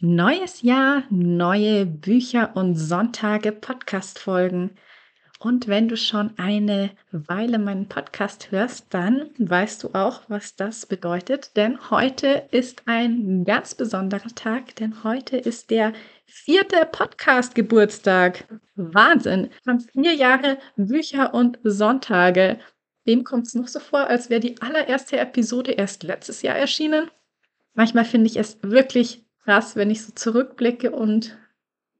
[0.00, 4.76] Neues Jahr, neue Bücher und Sonntage Podcast-Folgen.
[5.40, 10.86] Und wenn du schon eine Weile meinen Podcast hörst, dann weißt du auch, was das
[10.86, 11.56] bedeutet.
[11.56, 15.92] Denn heute ist ein ganz besonderer Tag, denn heute ist der
[16.26, 18.44] vierte Podcast-Geburtstag.
[18.76, 19.50] Wahnsinn!
[19.64, 22.60] Schon vier Jahre Bücher und Sonntage.
[23.04, 27.10] Wem kommt es noch so vor, als wäre die allererste Episode erst letztes Jahr erschienen?
[27.74, 31.38] Manchmal finde ich es wirklich krass, wenn ich so zurückblicke und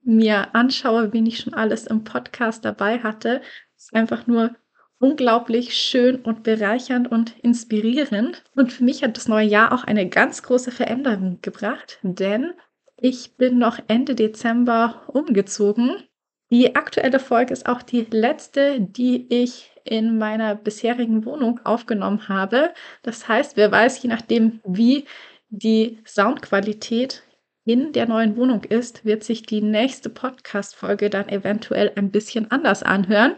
[0.02, 3.40] mir anschaue, wen ich schon alles im Podcast dabei hatte.
[3.74, 4.54] Es ist einfach nur
[4.98, 8.44] unglaublich schön und bereichernd und inspirierend.
[8.54, 12.52] Und für mich hat das neue Jahr auch eine ganz große Veränderung gebracht, denn
[12.98, 16.02] ich bin noch Ende Dezember umgezogen.
[16.50, 22.74] Die aktuelle Folge ist auch die letzte, die ich in meiner bisherigen Wohnung aufgenommen habe.
[23.02, 25.06] Das heißt, wer weiß, je nachdem, wie
[25.48, 27.22] die Soundqualität
[27.68, 32.82] in der neuen Wohnung ist, wird sich die nächste Podcast-Folge dann eventuell ein bisschen anders
[32.82, 33.36] anhören.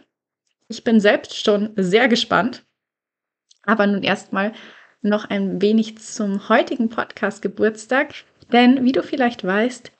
[0.68, 2.64] Ich bin selbst schon sehr gespannt.
[3.64, 4.52] Aber nun erstmal
[5.02, 8.14] noch ein wenig zum heutigen Podcast-Geburtstag.
[8.52, 9.90] Denn wie du vielleicht weißt,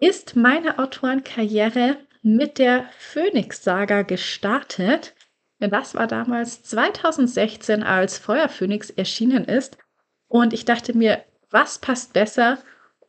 [0.00, 5.14] ist meine Autorenkarriere mit der Phoenix-Saga gestartet.
[5.60, 9.76] Denn das war damals 2016, als Feuerphoenix erschienen ist.
[10.26, 12.58] Und ich dachte mir, was passt besser,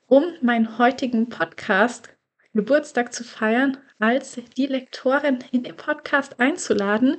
[0.07, 2.09] um meinen heutigen Podcast
[2.53, 7.17] Geburtstag zu feiern, als die Lektorin in den Podcast einzuladen,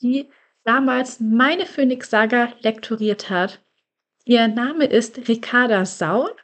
[0.00, 0.28] die
[0.64, 3.60] damals meine Phoenix-Saga lektoriert hat.
[4.24, 6.34] Ihr Name ist Ricarda Saul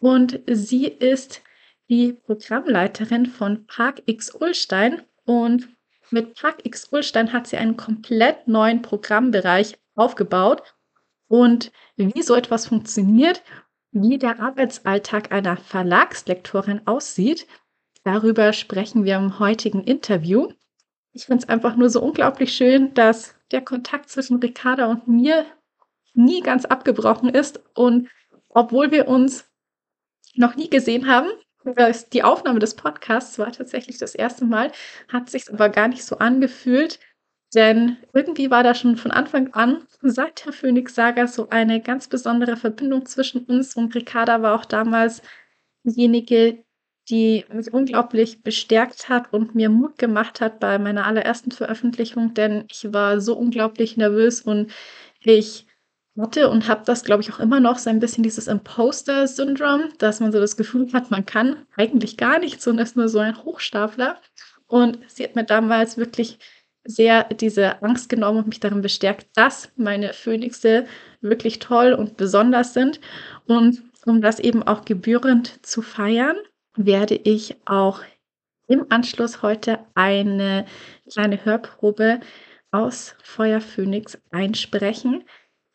[0.00, 1.42] und sie ist
[1.88, 5.68] die Programmleiterin von Park X Ulstein und
[6.10, 10.74] mit Park X Ulstein hat sie einen komplett neuen Programmbereich aufgebaut
[11.28, 13.42] und wie so etwas funktioniert
[13.92, 17.46] wie der Arbeitsalltag einer Verlagslektorin aussieht,
[18.04, 20.48] darüber sprechen wir im heutigen Interview.
[21.12, 25.44] Ich finde es einfach nur so unglaublich schön, dass der Kontakt zwischen Ricarda und mir
[26.14, 27.60] nie ganz abgebrochen ist.
[27.74, 28.08] Und
[28.48, 29.44] obwohl wir uns
[30.34, 31.28] noch nie gesehen haben,
[32.12, 34.72] die Aufnahme des Podcasts war tatsächlich das erste Mal,
[35.08, 36.98] hat sich aber gar nicht so angefühlt,
[37.54, 42.56] denn irgendwie war da schon von Anfang an, seit der Phoenix-Saga, so eine ganz besondere
[42.56, 43.76] Verbindung zwischen uns.
[43.76, 45.22] Und Ricarda war auch damals
[45.84, 46.64] diejenige,
[47.08, 52.64] die mich unglaublich bestärkt hat und mir Mut gemacht hat bei meiner allerersten Veröffentlichung, denn
[52.70, 54.70] ich war so unglaublich nervös und
[55.20, 55.66] ich
[56.18, 60.20] hatte und habe das, glaube ich, auch immer noch so ein bisschen dieses Imposter-Syndrom, dass
[60.20, 63.42] man so das Gefühl hat, man kann eigentlich gar nichts und ist nur so ein
[63.42, 64.20] Hochstapler.
[64.66, 66.38] Und sie hat mir damals wirklich
[66.84, 70.86] sehr diese Angst genommen und mich darin bestärkt, dass meine Phönixe
[71.20, 73.00] wirklich toll und besonders sind.
[73.46, 76.36] Und um das eben auch gebührend zu feiern,
[76.76, 78.00] werde ich auch
[78.66, 80.64] im Anschluss heute eine
[81.10, 82.20] kleine Hörprobe
[82.70, 85.24] aus Feuerphönix einsprechen.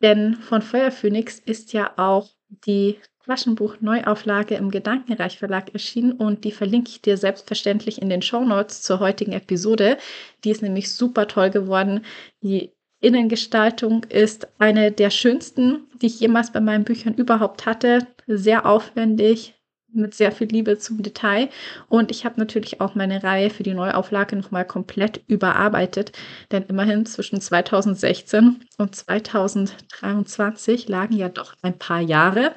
[0.01, 6.53] Denn von Feuerphönix ist ja auch die Flaschenbuch Neuauflage im Gedankenreich Verlag erschienen und die
[6.53, 9.97] verlinke ich dir selbstverständlich in den Show Notes zur heutigen Episode.
[10.45, 12.05] Die ist nämlich super toll geworden.
[12.41, 12.71] Die
[13.01, 18.07] Innengestaltung ist eine der schönsten, die ich jemals bei meinen Büchern überhaupt hatte.
[18.27, 19.55] Sehr aufwendig,
[19.91, 21.49] mit sehr viel Liebe zum Detail.
[21.89, 26.13] Und ich habe natürlich auch meine Reihe für die Neuauflage nochmal komplett überarbeitet,
[26.53, 32.55] denn immerhin zwischen 2016 und 2023 lagen ja doch ein paar Jahre.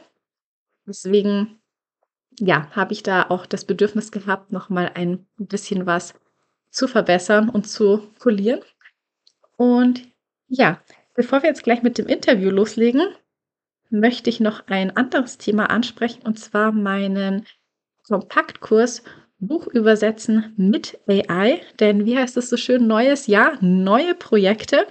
[0.91, 1.61] Deswegen,
[2.41, 6.15] ja, habe ich da auch das Bedürfnis gehabt, nochmal ein bisschen was
[6.71, 8.61] zu verbessern und zu polieren.
[9.57, 10.03] Und
[10.49, 10.83] ja,
[11.15, 13.03] bevor wir jetzt gleich mit dem Interview loslegen,
[13.89, 17.47] möchte ich noch ein anderes Thema ansprechen und zwar meinen
[18.09, 19.05] Kompaktkurs
[19.39, 21.63] Buch übersetzen mit AI.
[21.79, 24.89] Denn wie heißt es so schön, neues Jahr, neue Projekte.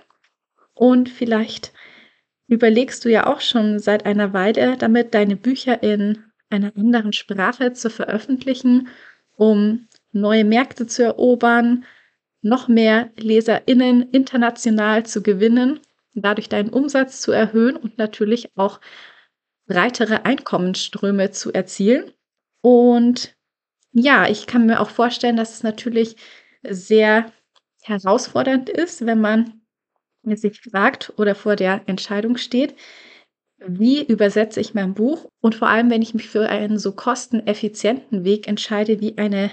[0.74, 1.74] Und vielleicht
[2.50, 7.74] überlegst du ja auch schon seit einer Weile damit, deine Bücher in einer anderen Sprache
[7.74, 8.90] zu veröffentlichen,
[9.38, 11.86] um neue Märkte zu erobern,
[12.42, 15.80] noch mehr Leserinnen international zu gewinnen,
[16.14, 18.82] dadurch deinen Umsatz zu erhöhen und natürlich auch
[19.68, 22.12] breitere Einkommensströme zu erzielen.
[22.62, 23.36] Und
[23.92, 26.16] ja, ich kann mir auch vorstellen, dass es natürlich
[26.64, 27.32] sehr
[27.84, 29.59] herausfordernd ist, wenn man
[30.24, 32.76] sich fragt oder vor der Entscheidung steht,
[33.58, 38.24] wie übersetze ich mein Buch und vor allem, wenn ich mich für einen so kosteneffizienten
[38.24, 39.52] Weg entscheide wie eine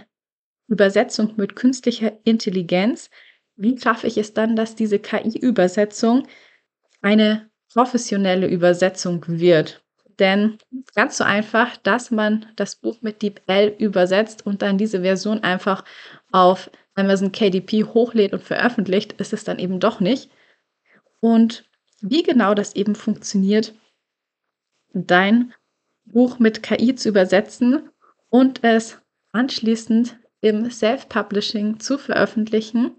[0.69, 3.11] Übersetzung mit künstlicher Intelligenz,
[3.57, 6.27] wie schaffe ich es dann, dass diese KI-Übersetzung
[7.01, 9.83] eine professionelle Übersetzung wird?
[10.19, 10.59] Denn
[10.95, 15.85] ganz so einfach, dass man das Buch mit DeepL übersetzt und dann diese Version einfach
[16.33, 20.31] auf Amazon KDP hochlädt und veröffentlicht, ist es dann eben doch nicht.
[21.21, 21.69] Und
[22.01, 23.75] wie genau das eben funktioniert,
[24.93, 25.53] dein
[26.05, 27.91] Buch mit KI zu übersetzen
[28.29, 28.99] und es
[29.33, 32.93] anschließend im Self-Publishing zu veröffentlichen,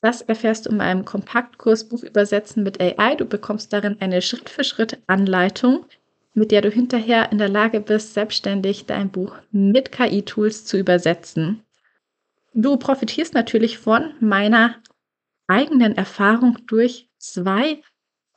[0.00, 3.16] das erfährst du in meinem Kompaktkurs Buch übersetzen mit AI.
[3.16, 5.84] Du bekommst darin eine Schritt-für-Schritt-Anleitung,
[6.32, 11.62] mit der du hinterher in der Lage bist, selbstständig dein Buch mit KI-Tools zu übersetzen.
[12.54, 14.76] Du profitierst natürlich von meiner
[15.46, 17.82] eigenen Erfahrung durch zwei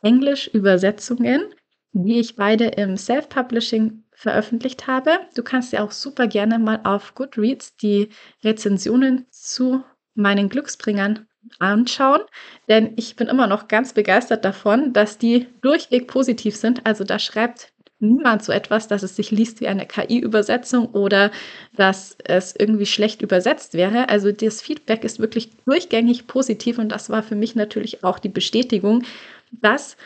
[0.01, 1.53] Englisch-Übersetzungen,
[1.93, 5.19] die ich beide im Self-Publishing veröffentlicht habe.
[5.35, 8.09] Du kannst dir auch super gerne mal auf Goodreads die
[8.43, 9.83] Rezensionen zu
[10.15, 11.27] meinen Glücksbringern
[11.59, 12.21] anschauen,
[12.69, 16.85] denn ich bin immer noch ganz begeistert davon, dass die durchweg positiv sind.
[16.85, 17.72] Also da schreibt
[18.03, 21.31] niemand so etwas, dass es sich liest wie eine KI-Übersetzung oder
[21.75, 24.09] dass es irgendwie schlecht übersetzt wäre.
[24.09, 28.29] Also das Feedback ist wirklich durchgängig positiv und das war für mich natürlich auch die
[28.29, 29.03] Bestätigung,
[29.51, 29.97] dass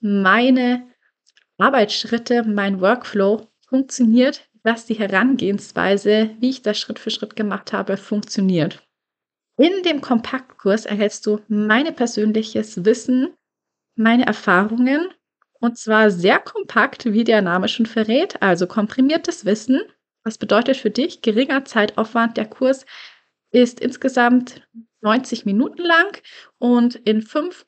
[0.00, 0.86] meine
[1.58, 7.96] Arbeitsschritte, mein Workflow funktioniert, dass die Herangehensweise, wie ich das Schritt für Schritt gemacht habe,
[7.96, 8.82] funktioniert.
[9.56, 13.34] In dem Kompaktkurs erhältst du meine persönliches Wissen,
[13.96, 15.08] meine Erfahrungen
[15.60, 19.80] und zwar sehr kompakt, wie der Name schon verrät, also komprimiertes Wissen.
[20.22, 22.36] Was bedeutet für dich geringer Zeitaufwand?
[22.36, 22.86] Der Kurs
[23.50, 24.62] ist insgesamt
[25.00, 26.20] 90 Minuten lang
[26.58, 27.66] und in fünf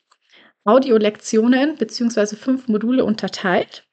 [0.64, 2.36] Audiolektionen bzw.
[2.36, 3.86] fünf Module unterteilt.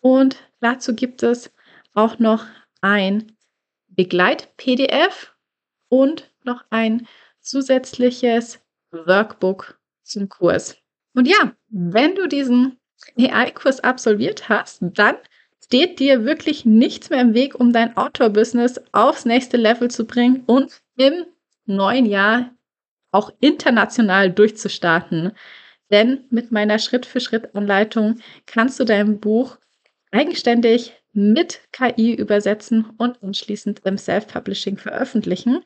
[0.00, 1.52] Und dazu gibt es
[1.94, 2.46] auch noch
[2.80, 3.32] ein
[3.88, 5.34] Begleit-PDF
[5.88, 7.06] und noch ein
[7.40, 8.60] zusätzliches
[8.90, 10.76] Workbook zum Kurs.
[11.14, 12.80] Und ja, wenn du diesen
[13.18, 15.16] AI-Kurs absolviert hast, dann
[15.62, 20.44] steht dir wirklich nichts mehr im Weg, um dein Outdoor-Business aufs nächste Level zu bringen
[20.46, 21.24] und im
[21.66, 22.50] neuen Jahr
[23.10, 25.32] auch international durchzustarten.
[25.90, 29.58] Denn mit meiner Schritt-für-Schritt-Anleitung kannst du dein Buch
[30.10, 35.64] eigenständig mit KI übersetzen und anschließend im Self-Publishing veröffentlichen.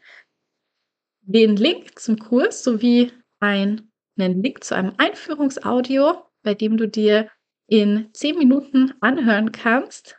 [1.22, 7.30] Den Link zum Kurs sowie einen Link zu einem Einführungsaudio bei dem du dir
[7.66, 10.18] in zehn Minuten anhören kannst,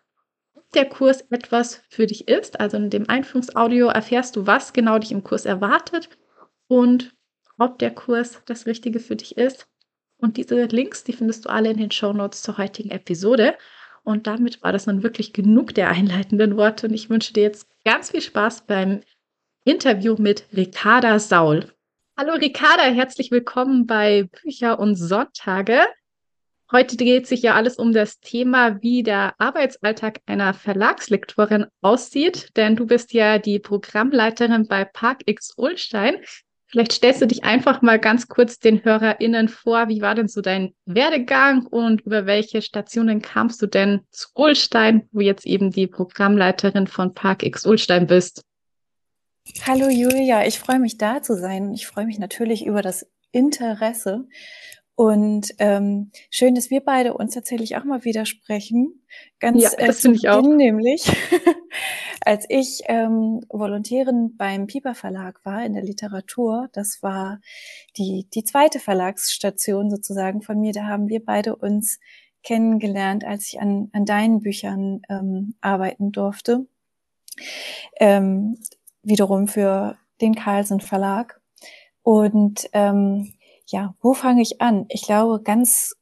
[0.53, 2.59] ob der Kurs etwas für dich ist.
[2.59, 6.09] Also in dem Einführungsaudio erfährst du, was genau dich im Kurs erwartet
[6.67, 7.15] und
[7.57, 9.67] ob der Kurs das Richtige für dich ist.
[10.17, 13.57] Und diese Links, die findest du alle in den Show Notes zur heutigen Episode.
[14.03, 16.87] Und damit war das dann wirklich genug der einleitenden Worte.
[16.87, 19.01] Und ich wünsche dir jetzt ganz viel Spaß beim
[19.65, 21.65] Interview mit Ricarda Saul.
[22.17, 25.79] Hallo Ricarda, herzlich willkommen bei Bücher und Sonntage.
[26.71, 32.75] Heute dreht sich ja alles um das Thema, wie der Arbeitsalltag einer Verlagslektorin aussieht, denn
[32.75, 36.17] du bist ja die Programmleiterin bei Park X Ulstein.
[36.67, 39.87] Vielleicht stellst du dich einfach mal ganz kurz den HörerInnen vor.
[39.87, 45.09] Wie war denn so dein Werdegang und über welche Stationen kamst du denn zu Ulstein,
[45.11, 48.43] wo jetzt eben die Programmleiterin von Park X Ulstein bist?
[49.65, 51.73] Hallo Julia, ich freue mich da zu sein.
[51.73, 54.27] Ich freue mich natürlich über das Interesse
[54.99, 59.01] und ähm, schön, dass wir beide uns tatsächlich auch mal widersprechen.
[59.39, 60.41] Ganz ja, das äh, finde ich auch.
[60.41, 61.09] Nämlich,
[62.25, 67.39] als ich ähm, Volontärin beim Piper Verlag war in der Literatur, das war
[67.97, 72.01] die, die zweite Verlagsstation sozusagen von mir, da haben wir beide uns
[72.43, 76.67] kennengelernt, als ich an, an deinen Büchern ähm, arbeiten durfte.
[78.01, 78.59] Ähm,
[79.03, 81.39] wiederum für den Carlsen Verlag.
[82.01, 83.33] Und ähm,
[83.71, 84.85] ja, wo fange ich an?
[84.89, 85.95] Ich glaube, ganz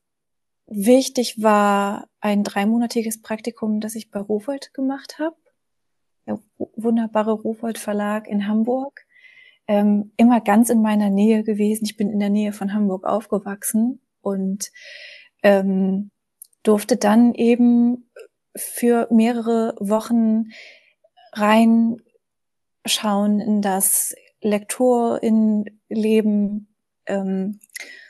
[0.68, 5.38] wichtig war ein dreimonatiges Praktikum, das ich bei Rowold gemacht habe.
[6.26, 9.06] Der wunderbare Rowold Verlag in Hamburg.
[9.68, 11.84] Ähm, immer ganz in meiner Nähe gewesen.
[11.86, 14.72] Ich bin in der Nähe von Hamburg aufgewachsen und
[15.44, 16.12] ähm,
[16.64, 18.10] durfte dann eben
[18.56, 20.52] für mehrere Wochen
[21.34, 26.67] reinschauen in das Lektorinnenleben
[27.08, 27.60] ähm,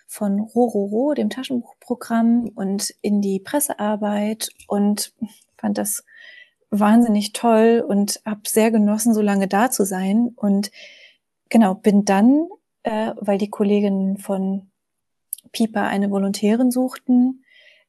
[0.07, 5.13] von Rororo, dem Taschenbuchprogramm und in die Pressearbeit und
[5.57, 6.05] fand das
[6.69, 10.31] wahnsinnig toll und habe sehr genossen, so lange da zu sein.
[10.35, 10.71] Und
[11.49, 12.47] genau, bin dann,
[12.83, 14.69] äh, weil die Kolleginnen von
[15.51, 17.43] Pipa eine Volontärin suchten,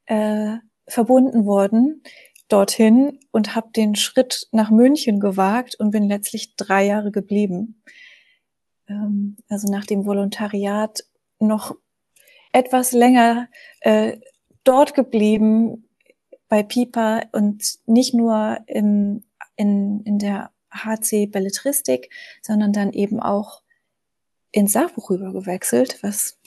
[0.06, 2.02] äh, verbunden worden
[2.48, 7.82] dorthin und habe den Schritt nach München gewagt und bin letztlich drei Jahre geblieben.
[8.88, 11.04] Ähm, also nach dem Volontariat
[11.38, 11.76] noch
[12.52, 13.48] etwas länger
[13.80, 14.18] äh,
[14.64, 15.88] dort geblieben
[16.48, 19.24] bei Pipa und nicht nur im,
[19.56, 22.10] in, in der HC Belletristik,
[22.42, 23.62] sondern dann eben auch
[24.50, 26.38] ins Sachbuch rübergewechselt, was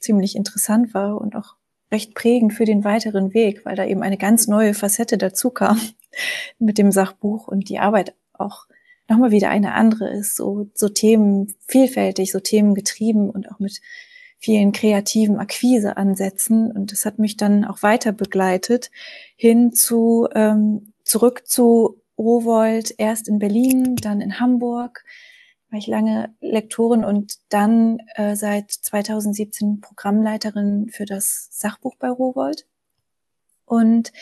[0.00, 1.56] ziemlich interessant war und auch
[1.92, 5.80] recht prägend für den weiteren Weg, weil da eben eine ganz neue Facette dazu kam
[6.58, 8.66] mit dem Sachbuch und die Arbeit auch
[9.08, 13.80] nochmal wieder eine andere ist, so, so Themen vielfältig, so Themen getrieben und auch mit
[14.38, 16.70] vielen kreativen Akquiseansätzen.
[16.70, 18.90] Und das hat mich dann auch weiter begleitet
[19.36, 25.04] hin zu, ähm, zurück zu Rowold, erst in Berlin, dann in Hamburg,
[25.70, 32.66] war ich lange Lektorin und dann äh, seit 2017 Programmleiterin für das Sachbuch bei Rowold.
[33.64, 34.12] Und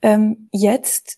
[0.00, 1.17] ähm, jetzt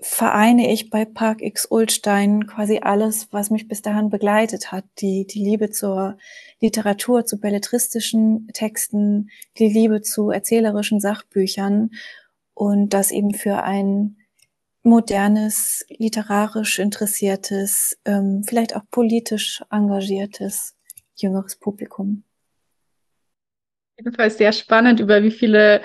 [0.00, 4.84] vereine ich bei Park X Ulstein quasi alles, was mich bis dahin begleitet hat.
[4.98, 6.18] Die, die Liebe zur
[6.60, 11.90] Literatur, zu belletristischen Texten, die Liebe zu erzählerischen Sachbüchern
[12.54, 14.16] und das eben für ein
[14.82, 20.76] modernes, literarisch interessiertes, ähm, vielleicht auch politisch engagiertes
[21.16, 22.22] jüngeres Publikum.
[23.98, 25.82] Jedenfalls sehr spannend, über wie viele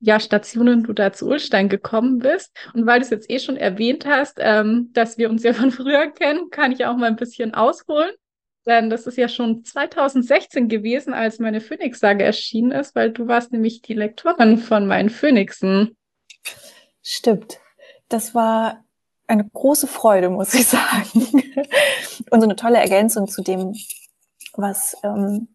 [0.00, 2.56] ja, Stationen du da zu Ulstein gekommen bist.
[2.74, 5.70] Und weil du es jetzt eh schon erwähnt hast, ähm, dass wir uns ja von
[5.72, 8.10] früher kennen, kann ich auch mal ein bisschen ausholen.
[8.66, 13.50] Denn das ist ja schon 2016 gewesen, als meine Phoenix-Sage erschienen ist, weil du warst
[13.52, 15.96] nämlich die Lektorin von meinen Phoenixen.
[17.02, 17.58] Stimmt
[18.08, 18.84] das war
[19.26, 21.44] eine große Freude, muss ich sagen.
[22.30, 23.74] Und so eine tolle Ergänzung zu dem,
[24.54, 25.48] was, ähm,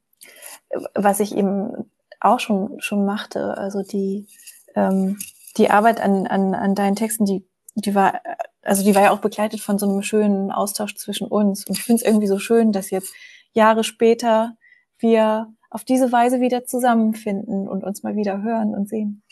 [0.93, 1.91] was ich eben
[2.23, 3.57] auch schon, schon machte.
[3.57, 4.27] Also die,
[4.75, 5.19] ähm,
[5.57, 8.21] die Arbeit an, an, an deinen Texten, die, die war,
[8.61, 11.67] also die war ja auch begleitet von so einem schönen Austausch zwischen uns.
[11.67, 13.13] Und ich finde es irgendwie so schön, dass jetzt
[13.53, 14.55] Jahre später
[14.99, 19.23] wir auf diese Weise wieder zusammenfinden und uns mal wieder hören und sehen.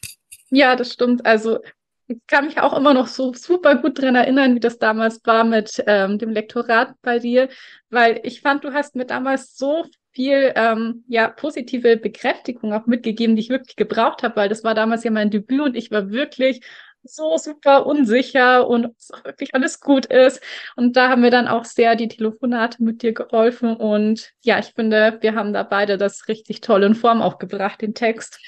[0.49, 1.25] Ja, das stimmt.
[1.25, 1.59] Also
[2.07, 5.43] ich kann mich auch immer noch so super gut dran erinnern, wie das damals war
[5.43, 7.47] mit ähm, dem Lektorat bei dir,
[7.89, 13.35] weil ich fand, du hast mir damals so viel ähm, ja positive Bekräftigung auch mitgegeben,
[13.35, 16.11] die ich wirklich gebraucht habe, weil das war damals ja mein Debüt und ich war
[16.11, 16.61] wirklich
[17.03, 20.41] so super unsicher und ob es wirklich alles gut ist.
[20.75, 23.75] Und da haben wir dann auch sehr die Telefonate mit dir geholfen.
[23.75, 27.81] Und ja, ich finde, wir haben da beide das richtig toll in Form auch gebracht,
[27.81, 28.39] den Text.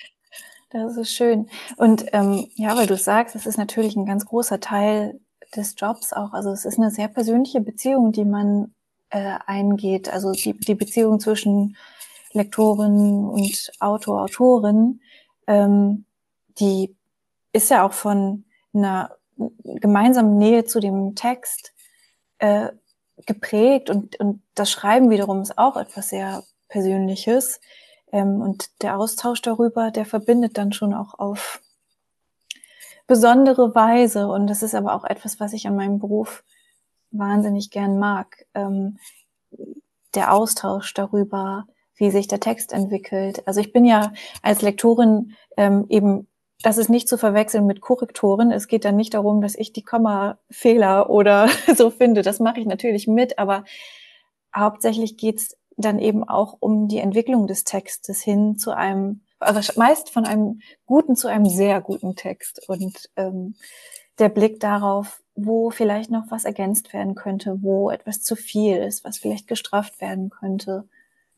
[0.70, 1.50] Das ist schön.
[1.77, 5.20] Und ähm, ja, weil du sagst, es ist natürlich ein ganz großer Teil
[5.55, 6.34] des Jobs auch.
[6.34, 8.74] Also es ist eine sehr persönliche Beziehung, die man
[9.13, 10.12] äh, eingeht.
[10.12, 11.77] Also die, die Beziehung zwischen
[12.32, 15.01] Lektorin und Autor, Autorin,
[15.48, 16.05] ähm,
[16.60, 16.96] die
[17.51, 18.43] ist ja auch von
[18.74, 19.15] einer
[19.63, 21.74] gemeinsamen Nähe zu dem Text
[22.39, 22.70] äh,
[23.27, 27.62] geprägt und, und das Schreiben wiederum ist auch etwas sehr Persönliches.
[28.12, 31.62] Ähm, und der Austausch darüber, der verbindet dann schon auch auf
[33.05, 34.27] besondere Weise.
[34.27, 36.43] Und das ist aber auch etwas, was ich an meinem Beruf
[37.13, 38.46] wahnsinnig gern mag.
[38.53, 38.98] Ähm,
[40.15, 41.65] der Austausch darüber,
[41.96, 43.48] wie sich der Text entwickelt.
[43.48, 46.27] Also ich bin ja als Lektorin ähm, eben,
[46.62, 48.51] das ist nicht zu verwechseln mit Korrektoren.
[48.51, 52.22] Es geht dann nicht darum, dass ich die Kommafehler oder so finde.
[52.22, 53.63] Das mache ich natürlich mit, aber
[54.55, 60.12] hauptsächlich geht's dann eben auch um die Entwicklung des Textes hin zu einem, also meist
[60.12, 63.55] von einem guten zu einem sehr guten Text und ähm,
[64.20, 69.03] der Blick darauf, wo vielleicht noch was ergänzt werden könnte, wo etwas zu viel ist,
[69.03, 70.88] was vielleicht gestrafft werden könnte.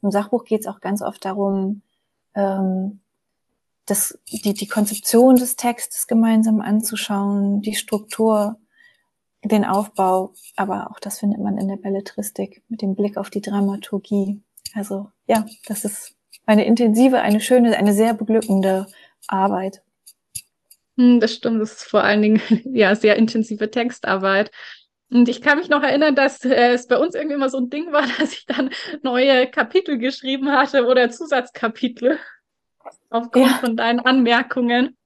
[0.02, 1.82] Im Sachbuch geht es auch ganz oft darum,
[2.36, 3.00] ähm,
[3.86, 8.58] das, die, die Konzeption des Textes gemeinsam anzuschauen, die Struktur
[9.44, 13.42] den Aufbau, aber auch das findet man in der Belletristik mit dem Blick auf die
[13.42, 14.42] Dramaturgie.
[14.74, 16.16] Also ja, das ist
[16.46, 18.88] eine intensive, eine schöne, eine sehr beglückende
[19.28, 19.82] Arbeit.
[20.98, 22.42] Hm, das stimmt, das ist vor allen Dingen
[22.74, 24.52] ja sehr intensive Textarbeit.
[25.12, 27.70] Und ich kann mich noch erinnern, dass äh, es bei uns irgendwie immer so ein
[27.70, 28.70] Ding war, dass ich dann
[29.04, 32.20] neue Kapitel geschrieben hatte oder Zusatzkapitel
[33.10, 33.54] aufgrund ja.
[33.54, 34.98] von deinen Anmerkungen.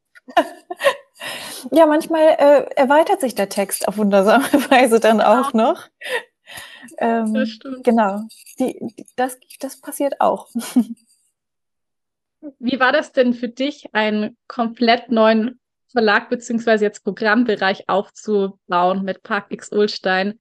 [1.72, 5.60] Ja, manchmal äh, erweitert sich der Text auf wundersame Weise dann auch ja.
[5.60, 5.88] noch.
[6.98, 7.84] Ähm, das stimmt.
[7.84, 8.22] Genau,
[8.58, 8.79] die,
[9.15, 10.48] das, das passiert auch.
[12.60, 15.58] Wie war das denn für dich, einen komplett neuen
[15.91, 20.39] Verlag beziehungsweise jetzt Programmbereich aufzubauen mit Park X Ulstein?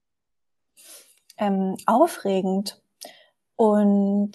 [1.38, 2.82] Ähm, aufregend
[3.56, 4.32] und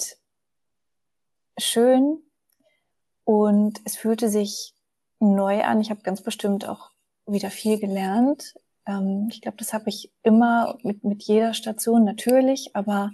[1.57, 2.21] schön
[3.25, 4.73] und es fühlte sich
[5.19, 5.81] neu an.
[5.81, 6.89] Ich habe ganz bestimmt auch
[7.25, 8.55] wieder viel gelernt.
[8.85, 13.11] Ähm, ich glaube, das habe ich immer mit, mit jeder Station natürlich, aber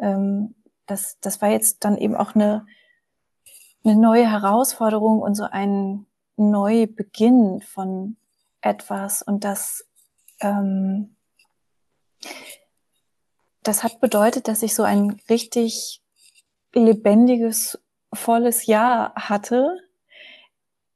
[0.00, 0.54] ähm,
[0.86, 2.66] das, das war jetzt dann eben auch eine,
[3.84, 6.06] eine neue Herausforderung und so ein
[6.38, 8.16] Neubeginn von
[8.60, 9.22] etwas.
[9.22, 9.86] Und das,
[10.40, 11.16] ähm,
[13.62, 16.02] das hat bedeutet, dass ich so ein richtig
[16.72, 17.78] lebendiges,
[18.12, 19.76] volles Jahr hatte.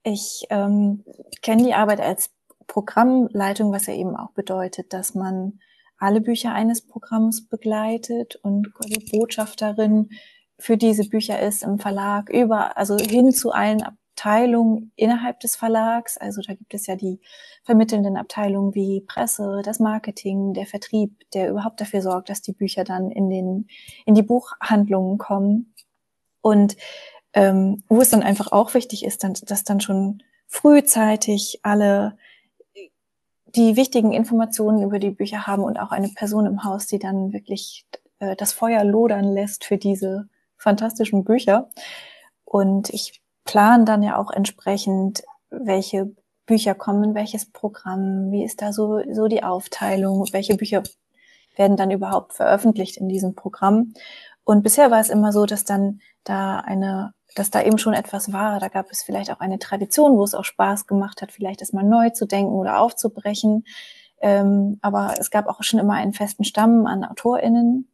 [0.02, 1.04] Ich ähm,
[1.42, 2.30] kenne die Arbeit als
[2.66, 5.60] Programmleitung, was ja eben auch bedeutet, dass man
[5.98, 8.72] alle Bücher eines Programms begleitet und
[9.12, 10.10] Botschafterin
[10.58, 13.82] für diese Bücher ist im Verlag, über, also hin zu allen
[14.22, 16.16] Abteilungen innerhalb des Verlags.
[16.16, 17.20] Also da gibt es ja die
[17.64, 22.84] vermittelnden Abteilungen wie Presse, das Marketing, der Vertrieb, der überhaupt dafür sorgt, dass die Bücher
[22.84, 23.66] dann in den,
[24.06, 25.74] in die Buchhandlungen kommen.
[26.40, 26.76] Und
[27.34, 32.16] ähm, wo es dann einfach auch wichtig ist, dann, dass dann schon frühzeitig alle
[33.46, 37.32] die wichtigen Informationen über die Bücher haben und auch eine Person im Haus, die dann
[37.32, 37.86] wirklich
[38.20, 41.70] äh, das Feuer lodern lässt für diese fantastischen Bücher.
[42.44, 46.14] Und ich plane dann ja auch entsprechend, welche
[46.46, 50.82] Bücher kommen, welches Programm, wie ist da so, so die Aufteilung, welche Bücher
[51.56, 53.94] werden dann überhaupt veröffentlicht in diesem Programm.
[54.44, 58.32] Und bisher war es immer so, dass dann da eine dass da eben schon etwas
[58.32, 58.60] war.
[58.60, 61.72] Da gab es vielleicht auch eine Tradition, wo es auch Spaß gemacht hat, vielleicht das
[61.72, 63.64] mal neu zu denken oder aufzubrechen.
[64.20, 67.90] Ähm, aber es gab auch schon immer einen festen Stamm an AutorInnen.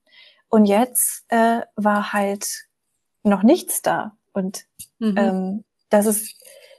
[0.48, 2.66] Und jetzt äh, war halt
[3.22, 4.16] noch nichts da.
[4.32, 4.64] Und
[4.99, 5.14] mhm.
[5.16, 6.37] ähm, das ist,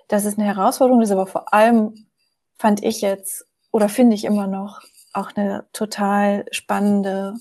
[0.07, 2.07] das ist eine Herausforderung, das ist aber vor allem
[2.57, 4.81] fand ich jetzt oder finde ich immer noch
[5.13, 7.35] auch eine total spannende,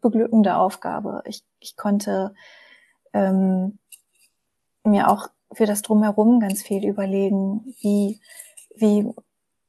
[0.00, 1.22] beglückende Aufgabe.
[1.26, 2.34] Ich, ich konnte
[3.12, 3.78] ähm,
[4.84, 7.74] mir auch für das Drumherum ganz viel überlegen.
[7.80, 8.20] Wie,
[8.76, 9.06] wie,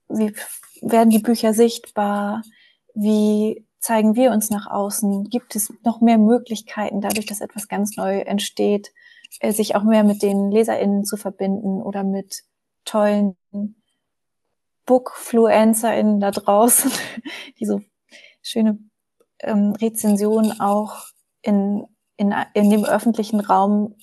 [0.07, 0.33] wie
[0.81, 2.43] werden die Bücher sichtbar?
[2.93, 5.29] Wie zeigen wir uns nach außen?
[5.29, 8.93] Gibt es noch mehr Möglichkeiten, dadurch, dass etwas ganz neu entsteht,
[9.41, 12.43] sich auch mehr mit den LeserInnen zu verbinden oder mit
[12.85, 13.35] tollen
[14.85, 16.91] BookfluencerInnen da draußen,
[17.59, 17.81] die so
[18.41, 18.79] schöne
[19.39, 21.07] ähm, Rezensionen auch
[21.41, 21.85] in,
[22.17, 23.95] in, in dem öffentlichen Raum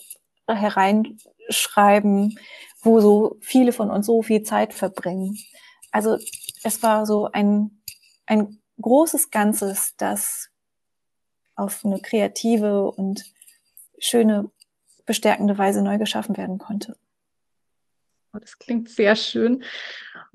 [0.47, 2.39] hereinschreiben,
[2.83, 5.37] wo so viele von uns so viel Zeit verbringen.
[5.91, 6.17] Also
[6.63, 7.83] es war so ein,
[8.27, 10.49] ein großes Ganzes, das
[11.57, 13.23] auf eine kreative und
[13.99, 14.51] schöne,
[15.11, 16.95] bestärkende Weise neu geschaffen werden konnte.
[18.33, 19.65] Oh, das klingt sehr schön.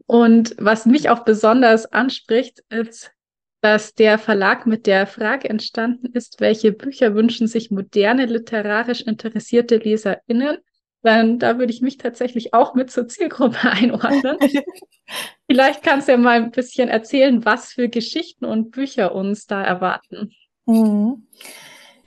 [0.05, 3.13] Und was mich auch besonders anspricht, ist,
[3.61, 9.77] dass der Verlag mit der Frage entstanden ist, welche Bücher wünschen sich moderne literarisch interessierte
[9.77, 10.57] LeserInnen?
[11.03, 14.35] Dann da würde ich mich tatsächlich auch mit zur Zielgruppe einordnen.
[15.49, 19.63] Vielleicht kannst du ja mal ein bisschen erzählen, was für Geschichten und Bücher uns da
[19.63, 20.33] erwarten.
[20.65, 21.27] Mhm.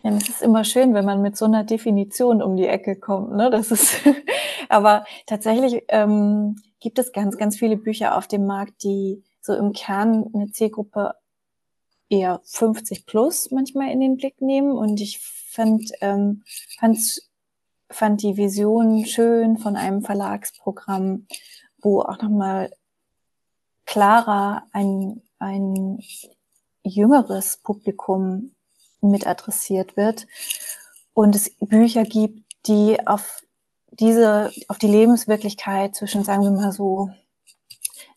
[0.02, 3.34] Ja, es ist immer schön, wenn man mit so einer Definition um die Ecke kommt.
[3.34, 3.50] Ne?
[3.50, 3.96] Das ist,
[4.68, 9.72] aber tatsächlich ähm, gibt es ganz, ganz viele Bücher auf dem Markt, die so im
[9.72, 11.14] Kern eine Zielgruppe
[12.08, 14.72] eher 50 plus manchmal in den Blick nehmen.
[14.72, 16.44] Und ich fand, ähm,
[16.78, 16.98] fand,
[17.90, 21.26] fand die Vision schön von einem Verlagsprogramm,
[21.82, 22.70] wo auch nochmal
[23.84, 25.98] klarer ein, ein
[26.84, 28.52] jüngeres Publikum
[29.00, 30.26] mit adressiert wird
[31.14, 33.42] und es Bücher gibt, die auf
[33.90, 37.10] diese, auf die Lebenswirklichkeit zwischen, sagen wir mal so,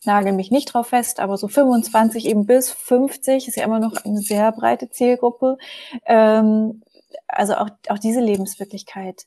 [0.04, 4.04] nagel mich nicht drauf fest, aber so 25 eben bis 50 ist ja immer noch
[4.04, 5.58] eine sehr breite Zielgruppe.
[6.06, 6.82] Ähm,
[7.28, 9.26] also auch, auch diese Lebenswirklichkeit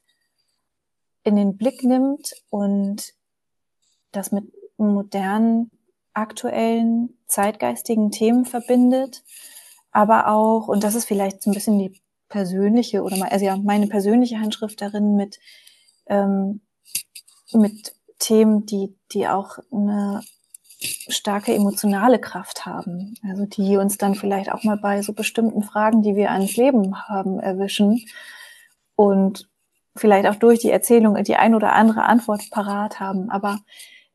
[1.23, 3.13] in den Blick nimmt und
[4.11, 4.45] das mit
[4.77, 5.71] modernen,
[6.13, 9.23] aktuellen, zeitgeistigen Themen verbindet,
[9.95, 13.55] aber auch, und das ist vielleicht so ein bisschen die persönliche oder mal, also ja,
[13.55, 15.39] meine persönliche Handschrift darin mit,
[16.07, 16.59] ähm,
[17.53, 20.21] mit Themen, die, die auch eine
[20.81, 23.15] starke emotionale Kraft haben.
[23.23, 27.07] Also die uns dann vielleicht auch mal bei so bestimmten Fragen, die wir ans Leben
[27.07, 28.05] haben, erwischen
[28.97, 29.47] und
[29.95, 33.29] vielleicht auch durch die Erzählung die ein oder andere Antwort parat haben.
[33.29, 33.59] Aber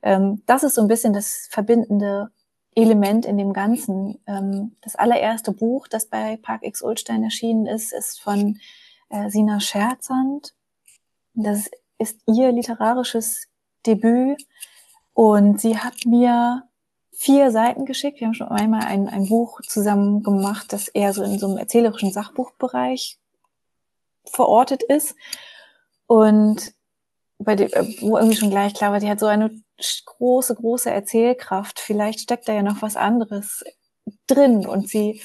[0.02, 2.30] ähm, das ist so ein bisschen das verbindende
[2.74, 4.18] Element in dem Ganzen.
[4.26, 8.58] Ähm, das allererste Buch, das bei Park X Ulstein erschienen ist, ist von
[9.08, 10.54] äh, Sina Scherzand.
[11.34, 13.48] Das ist ihr literarisches
[13.86, 14.46] Debüt
[15.14, 16.64] und sie hat mir
[17.12, 18.20] vier Seiten geschickt.
[18.20, 21.58] Wir haben schon einmal ein, ein Buch zusammen gemacht, das eher so in so einem
[21.58, 23.18] erzählerischen Sachbuchbereich
[24.24, 25.14] verortet ist.
[26.06, 26.72] Und
[27.38, 29.50] bei dem, äh, wo irgendwie schon gleich klar war, die hat so eine
[30.06, 31.80] große, große Erzählkraft.
[31.80, 33.64] Vielleicht steckt da ja noch was anderes
[34.26, 34.66] drin.
[34.66, 35.20] Und sie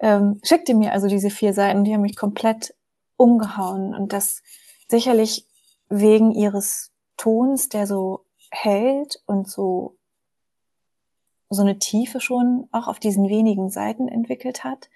[0.00, 2.74] ähm, schickte mir also diese vier Seiten, die haben mich komplett
[3.16, 3.94] umgehauen.
[3.94, 4.42] Und das
[4.88, 5.46] sicherlich
[5.88, 9.96] wegen ihres Tons, der so hält und so
[11.50, 14.90] so eine Tiefe schon auch auf diesen wenigen Seiten entwickelt hat.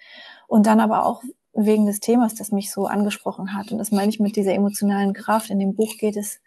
[0.46, 1.22] Und dann aber auch
[1.54, 3.72] wegen des Themas, das mich so angesprochen hat.
[3.72, 5.50] Und das meine ich mit dieser emotionalen Kraft.
[5.50, 6.40] In dem Buch geht es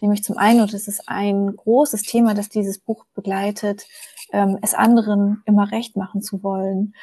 [0.00, 3.86] nämlich zum einen, und das ist ein großes Thema, das dieses Buch begleitet,
[4.32, 6.94] ähm, es anderen immer recht machen zu wollen.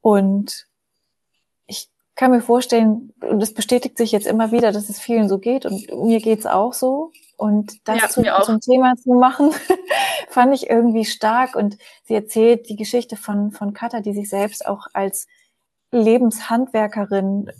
[0.00, 0.66] Und
[1.66, 5.38] ich kann mir vorstellen, und es bestätigt sich jetzt immer wieder, dass es vielen so
[5.38, 7.12] geht und mir geht's auch so.
[7.36, 9.50] Und das ja, zu, zum Thema zu machen,
[10.28, 11.56] fand ich irgendwie stark.
[11.56, 15.26] Und sie erzählt die Geschichte von, von Katha, die sich selbst auch als
[15.90, 17.50] Lebenshandwerkerin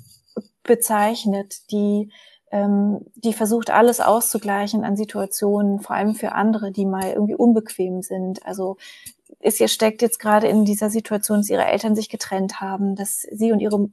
[0.63, 2.11] bezeichnet, die,
[2.55, 8.01] ähm, die versucht, alles auszugleichen an Situationen, vor allem für andere, die mal irgendwie unbequem
[8.01, 8.47] sind.
[8.47, 8.77] Also
[9.41, 13.23] ist ihr steckt jetzt gerade in dieser Situation, dass ihre Eltern sich getrennt haben, dass
[13.23, 13.91] sie und ihre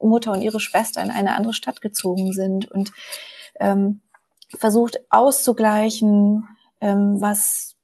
[0.00, 2.90] Mutter und ihre Schwester in eine andere Stadt gezogen sind und
[3.60, 4.00] ähm,
[4.48, 6.48] versucht auszugleichen,
[6.80, 7.76] ähm, was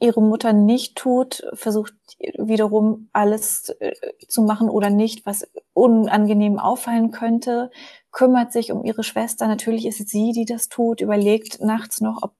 [0.00, 1.94] ihre Mutter nicht tut, versucht
[2.36, 3.92] wiederum alles äh,
[4.26, 7.70] zu machen oder nicht, was unangenehm auffallen könnte,
[8.14, 9.46] kümmert sich um ihre Schwester.
[9.46, 12.32] Natürlich ist es sie, die das tut, überlegt nachts noch, ob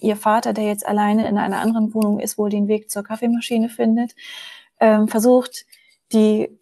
[0.00, 3.68] ihr Vater, der jetzt alleine in einer anderen Wohnung ist, wohl den Weg zur Kaffeemaschine
[3.68, 4.14] findet.
[4.80, 5.66] Ähm, versucht
[6.12, 6.58] die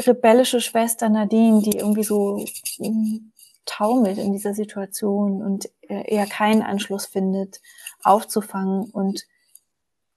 [0.00, 2.44] rebellische Schwester Nadine, die irgendwie so
[2.78, 3.32] hm,
[3.66, 7.60] taumelt in dieser Situation und äh, eher keinen Anschluss findet,
[8.02, 9.26] aufzufangen und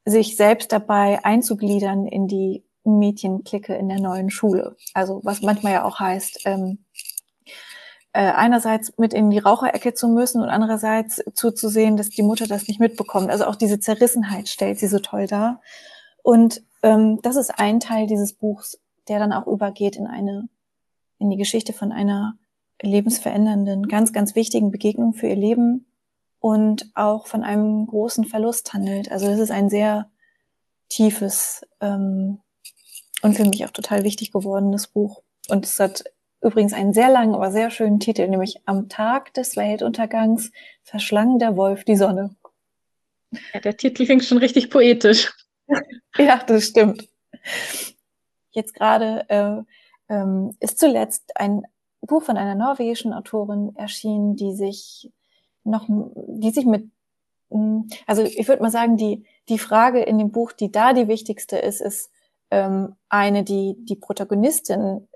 [0.05, 4.77] sich selbst dabei einzugliedern in die Mädchenklicke in der neuen Schule.
[4.93, 7.10] Also was manchmal ja auch heißt, ähm, äh,
[8.19, 12.79] einerseits mit in die Raucherecke zu müssen und andererseits zuzusehen, dass die Mutter das nicht
[12.79, 13.29] mitbekommt.
[13.29, 15.61] Also auch diese Zerrissenheit stellt sie so toll dar.
[16.21, 20.49] Und ähm, das ist ein Teil dieses Buchs, der dann auch übergeht in eine,
[21.19, 22.37] in die Geschichte von einer
[22.81, 25.85] lebensverändernden, ganz, ganz wichtigen Begegnung für ihr Leben
[26.39, 29.11] und auch von einem großen Verlust handelt.
[29.11, 30.09] Also es ist ein sehr
[30.89, 32.39] tiefes ähm,
[33.21, 35.21] und für mich auch total wichtig gewordenes Buch.
[35.47, 36.03] Und es hat
[36.41, 40.51] übrigens einen sehr langen, aber sehr schönen Titel, nämlich Am Tag des Weltuntergangs
[40.83, 42.35] verschlang der Wolf die Sonne.
[43.53, 45.31] Ja, der Titel klingt schon richtig poetisch.
[46.17, 47.07] ja, das stimmt.
[48.51, 51.63] Jetzt gerade äh, ähm, ist zuletzt ein
[52.01, 55.11] Buch von einer norwegischen Autorin erschienen, die sich
[55.63, 56.89] noch, die sich mit,
[58.07, 61.57] also ich würde mal sagen, die, die Frage in dem Buch, die da die wichtigste
[61.57, 62.09] ist, ist
[62.49, 65.07] ähm, eine, die die Protagonistin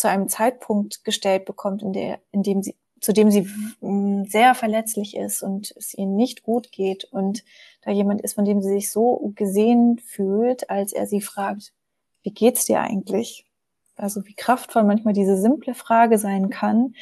[0.00, 3.46] zu einem Zeitpunkt gestellt bekommt, in der, in dem sie, zu dem sie
[3.80, 7.44] hm, sehr verletzlich ist und es ihr nicht gut geht und
[7.82, 11.72] da jemand ist, von dem sie sich so gesehen fühlt, als er sie fragt,
[12.22, 13.46] wie geht's dir eigentlich?
[13.96, 16.94] Also wie kraftvoll manchmal diese simple Frage sein kann,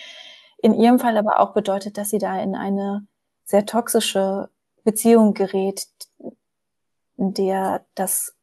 [0.61, 3.07] in ihrem Fall aber auch bedeutet, dass sie da in eine
[3.45, 4.49] sehr toxische
[4.83, 5.87] Beziehung gerät,
[7.17, 8.35] in der das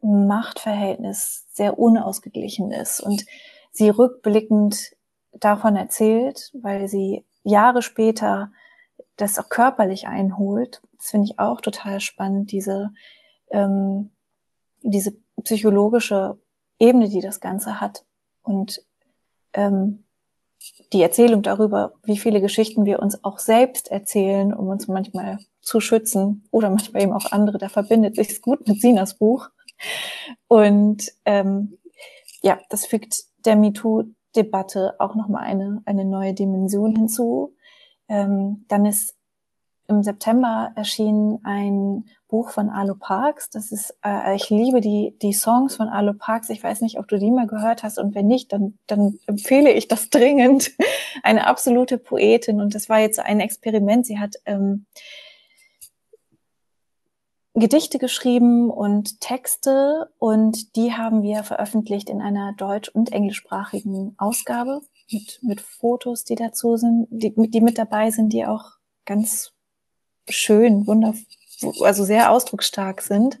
[0.00, 3.26] Machtverhältnis sehr unausgeglichen ist und
[3.74, 4.96] sie rückblickend
[5.32, 8.52] davon erzählt, weil sie Jahre später
[9.16, 10.80] das auch körperlich einholt.
[10.96, 12.92] Das finde ich auch total spannend, diese,
[13.50, 14.10] ähm,
[14.82, 16.38] diese psychologische
[16.78, 18.04] Ebene, die das Ganze hat.
[18.42, 18.82] Und
[19.52, 20.04] ähm,
[20.92, 25.80] die Erzählung darüber, wie viele Geschichten wir uns auch selbst erzählen, um uns manchmal zu
[25.80, 27.58] schützen oder manchmal eben auch andere.
[27.58, 29.50] Da verbindet sich's gut mit Sinas Buch.
[30.46, 31.78] Und ähm,
[32.42, 37.54] ja, das fügt der MeToo-Debatte auch nochmal eine, eine neue Dimension hinzu.
[38.08, 39.14] Ähm, dann ist
[39.86, 43.50] im September erschien ein Buch von Alo Parks.
[43.50, 46.48] Das ist, äh, ich liebe die, die Songs von Alo Parks.
[46.48, 49.72] Ich weiß nicht, ob du die mal gehört hast und wenn nicht, dann, dann empfehle
[49.72, 50.72] ich das dringend.
[51.22, 54.06] Eine absolute Poetin und das war jetzt ein Experiment.
[54.06, 54.86] Sie hat ähm,
[57.54, 64.80] Gedichte geschrieben und Texte und die haben wir veröffentlicht in einer deutsch- und englischsprachigen Ausgabe
[65.10, 68.72] mit, mit Fotos, die dazu sind, die, die mit dabei sind, die auch
[69.04, 69.52] ganz
[70.28, 71.22] schön, wundervoll,
[71.82, 73.38] also sehr ausdrucksstark sind.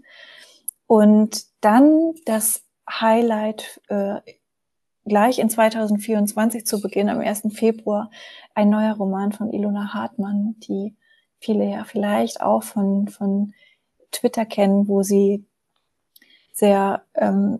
[0.86, 4.20] Und dann das Highlight äh,
[5.04, 7.48] gleich in 2024 zu Beginn, am 1.
[7.52, 8.10] Februar,
[8.54, 10.94] ein neuer Roman von Ilona Hartmann, die
[11.40, 13.52] viele ja vielleicht auch von, von
[14.14, 15.44] Twitter kennen, wo sie
[16.52, 17.58] sehr ähm,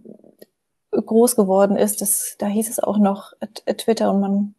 [0.90, 2.00] groß geworden ist.
[2.00, 3.32] Das, da hieß es auch noch
[3.76, 4.54] Twitter und man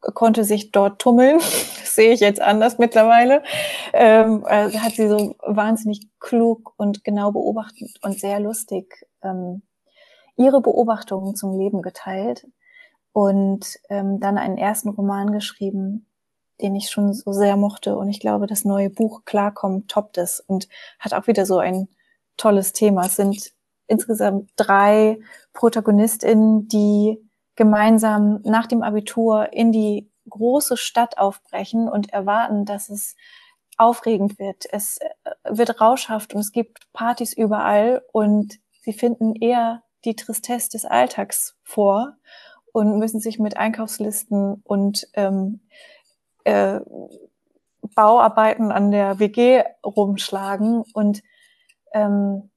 [0.00, 1.40] konnte sich dort tummeln.
[1.84, 3.44] Das sehe ich jetzt anders mittlerweile.
[3.92, 9.62] Ähm, also hat sie so wahnsinnig klug und genau beobachtend und sehr lustig ähm,
[10.36, 12.48] ihre Beobachtungen zum Leben geteilt
[13.12, 16.06] und ähm, dann einen ersten Roman geschrieben,
[16.60, 17.96] den ich schon so sehr mochte.
[17.96, 21.88] Und ich glaube, das neue Buch Klarkommen toppt es und hat auch wieder so ein
[22.36, 23.06] tolles Thema.
[23.06, 23.52] Es sind
[23.86, 25.18] insgesamt drei
[25.52, 27.18] ProtagonistInnen, die
[27.56, 33.14] gemeinsam nach dem Abitur in die große Stadt aufbrechen und erwarten, dass es
[33.76, 34.64] aufregend wird.
[34.70, 35.08] Es äh,
[35.48, 41.56] wird rauschhaft und es gibt Partys überall und sie finden eher die Tristesse des Alltags
[41.62, 42.16] vor
[42.72, 45.60] und müssen sich mit Einkaufslisten und ähm,
[46.44, 46.80] äh,
[47.94, 50.84] Bauarbeiten an der WG rumschlagen.
[50.92, 51.22] Und
[51.92, 52.50] ähm,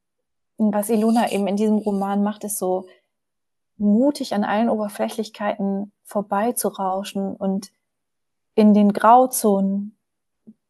[0.58, 2.88] was Ilona eben in diesem Roman macht, ist so
[3.78, 7.72] mutig an allen Oberflächlichkeiten vorbeizurauschen und
[8.56, 9.98] in den Grauzonen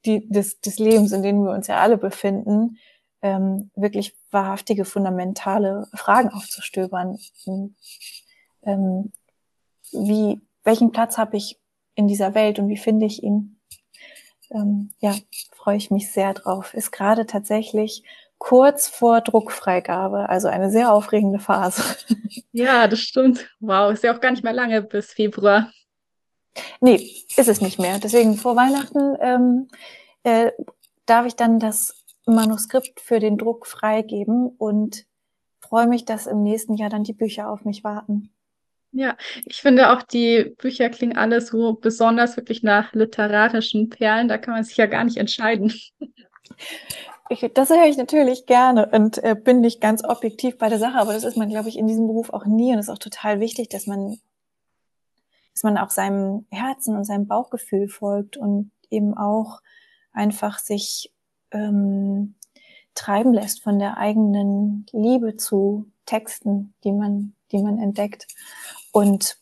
[0.06, 2.78] die, des, des Lebens, in denen wir uns ja alle befinden,
[3.22, 7.18] ähm, wirklich wahrhaftige, fundamentale Fragen aufzustöbern.
[8.64, 9.12] Ähm,
[9.92, 11.60] wie, welchen Platz habe ich
[11.98, 13.60] in dieser Welt und wie finde ich ihn?
[14.52, 15.16] Ähm, ja,
[15.52, 16.74] freue ich mich sehr drauf.
[16.74, 18.04] Ist gerade tatsächlich
[18.38, 21.84] kurz vor Druckfreigabe, also eine sehr aufregende Phase.
[22.54, 23.48] Ja, das stimmt.
[23.60, 25.72] Wow, ist ja auch gar nicht mehr lange bis Februar.
[26.82, 26.96] Nee,
[27.36, 28.00] ist es nicht mehr.
[28.00, 29.68] Deswegen vor Weihnachten ähm,
[30.24, 30.52] äh,
[31.06, 35.06] darf ich dann das Manuskript für den Druck freigeben und
[35.60, 38.32] freue mich, dass im nächsten Jahr dann die Bücher auf mich warten.
[38.92, 44.28] Ja, ich finde auch, die Bücher klingen alle so besonders wirklich nach literarischen Perlen.
[44.28, 45.74] Da kann man sich ja gar nicht entscheiden.
[47.30, 50.98] Ich, das höre ich natürlich gerne und äh, bin nicht ganz objektiv bei der Sache,
[50.98, 53.42] aber das ist man, glaube ich, in diesem Beruf auch nie und ist auch total
[53.42, 54.18] wichtig, dass man,
[55.54, 59.60] dass man auch seinem Herzen und seinem Bauchgefühl folgt und eben auch
[60.14, 61.14] einfach sich
[61.52, 62.36] ähm,
[62.96, 68.28] treiben lässt von der eigenen Liebe zu Texten, die man, die man entdeckt.
[68.92, 69.38] Und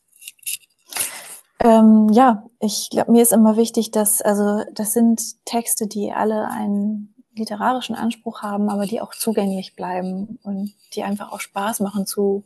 [1.64, 6.48] ähm, ja, ich glaube, mir ist immer wichtig, dass, also das sind Texte, die alle
[6.50, 12.06] einen literarischen Anspruch haben, aber die auch zugänglich bleiben und die einfach auch Spaß machen
[12.06, 12.46] zu,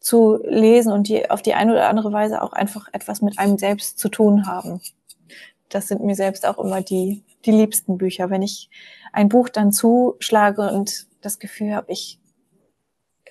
[0.00, 3.58] zu lesen und die auf die eine oder andere Weise auch einfach etwas mit einem
[3.58, 4.80] selbst zu tun haben.
[5.68, 8.30] Das sind mir selbst auch immer die, die liebsten Bücher.
[8.30, 8.70] Wenn ich
[9.12, 12.18] ein Buch dann zuschlage und das Gefühl habe, ich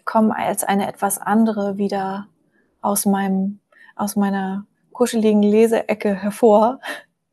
[0.06, 2.28] komme als eine etwas andere wieder
[2.82, 3.60] aus meinem,
[3.96, 6.80] aus meiner kuscheligen Leseecke hervor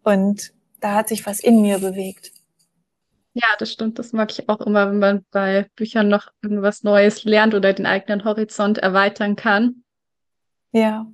[0.03, 2.33] und da hat sich was in mir bewegt.
[3.35, 3.99] Ja, das stimmt.
[3.99, 7.87] Das mag ich auch immer, wenn man bei Büchern noch irgendwas Neues lernt oder den
[7.87, 9.85] eigenen Horizont erweitern kann.
[10.73, 11.07] Ja.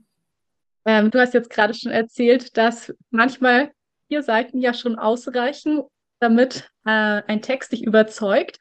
[0.87, 3.73] Ähm, du hast jetzt gerade schon erzählt, dass manchmal
[4.09, 5.83] vier Seiten ja schon ausreichen,
[6.19, 8.59] damit äh, ein Text dich überzeugt.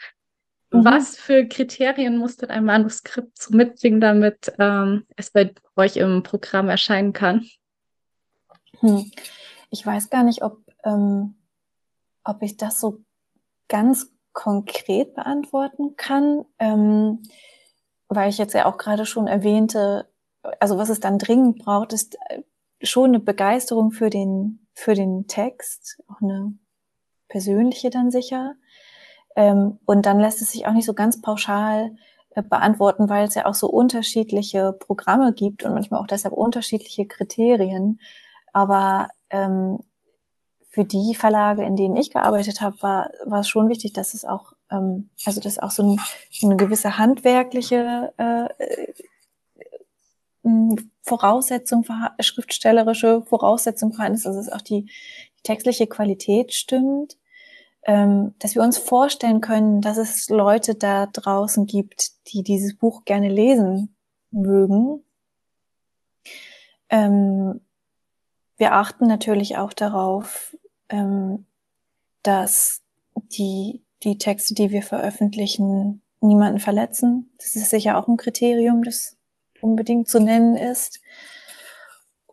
[0.74, 0.86] Mhm.
[0.86, 6.24] Was für Kriterien muss denn ein Manuskript so mitbringen, damit ähm, es bei euch im
[6.24, 7.46] Programm erscheinen kann?
[8.80, 9.10] Hm.
[9.70, 11.36] Ich weiß gar nicht, ob, ähm,
[12.24, 13.04] ob ich das so
[13.70, 17.22] ganz konkret beantworten kann, ähm,
[18.08, 20.10] weil ich jetzt ja auch gerade schon erwähnte,
[20.60, 22.42] also was es dann dringend braucht, ist äh,
[22.82, 26.58] schon eine Begeisterung für den, für den Text, auch eine
[27.30, 28.56] persönliche dann sicher.
[29.36, 31.96] Ähm, und dann lässt es sich auch nicht so ganz pauschal
[32.32, 37.06] äh, beantworten, weil es ja auch so unterschiedliche Programme gibt und manchmal auch deshalb unterschiedliche
[37.06, 38.00] Kriterien.
[38.54, 39.80] Aber ähm,
[40.70, 44.26] für die Verlage, in denen ich gearbeitet habe, war, war es schon wichtig, dass es
[44.26, 46.02] auch, ähm, also dass auch so, ein,
[46.42, 48.94] eine gewisse handwerkliche äh, äh,
[51.04, 51.86] Voraussetzung,
[52.20, 57.18] schriftstellerische Voraussetzung vorhanden ist, also dass auch die, die textliche Qualität stimmt,
[57.86, 63.04] ähm, dass wir uns vorstellen können, dass es Leute da draußen gibt, die dieses Buch
[63.06, 63.96] gerne lesen
[64.32, 65.04] mögen.
[66.90, 67.62] Ähm,
[68.58, 70.56] wir achten natürlich auch darauf,
[70.90, 71.46] ähm,
[72.22, 72.82] dass
[73.16, 77.32] die, die Texte, die wir veröffentlichen, niemanden verletzen.
[77.38, 79.18] Das ist sicher auch ein Kriterium, das
[79.62, 81.02] unbedingt zu nennen ist.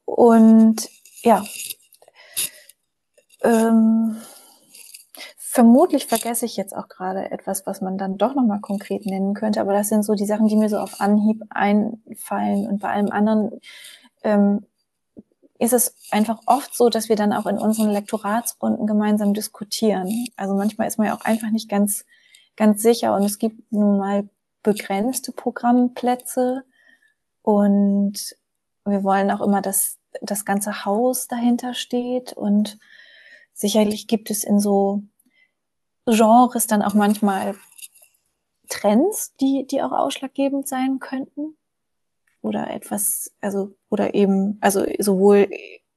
[0.05, 0.89] Und
[1.23, 1.45] ja,
[3.43, 4.17] ähm,
[5.61, 9.61] vermutlich vergesse ich jetzt auch gerade etwas, was man dann doch nochmal konkret nennen könnte,
[9.61, 12.67] aber das sind so die Sachen, die mir so auf Anhieb einfallen.
[12.67, 13.61] Und bei allem anderen
[14.23, 14.65] ähm,
[15.59, 20.29] ist es einfach oft so, dass wir dann auch in unseren Lektoratsrunden gemeinsam diskutieren.
[20.35, 22.07] Also manchmal ist man ja auch einfach nicht ganz,
[22.57, 23.15] ganz sicher.
[23.15, 24.31] Und es gibt nun mal
[24.63, 26.65] begrenzte Programmplätze.
[27.43, 28.35] Und
[28.87, 32.33] wir wollen auch immer, dass das ganze Haus dahinter steht.
[32.33, 32.79] Und
[33.53, 35.03] sicherlich gibt es in so
[36.07, 37.55] Genres dann auch manchmal
[38.69, 41.57] Trends, die, die auch ausschlaggebend sein könnten.
[42.43, 45.49] Oder etwas, also, oder eben, also sowohl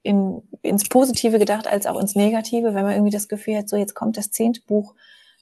[0.02, 3.78] in, ins Positive gedacht als auch ins Negative, wenn man irgendwie das Gefühl hat, so
[3.78, 4.94] jetzt kommt das zehnte Buch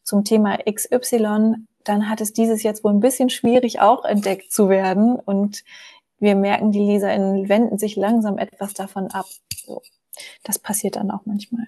[0.03, 4.69] zum Thema XY, dann hat es dieses jetzt wohl ein bisschen schwierig auch entdeckt zu
[4.69, 5.63] werden und
[6.19, 9.25] wir merken, die LeserInnen wenden sich langsam etwas davon ab.
[9.65, 9.81] So.
[10.43, 11.67] Das passiert dann auch manchmal.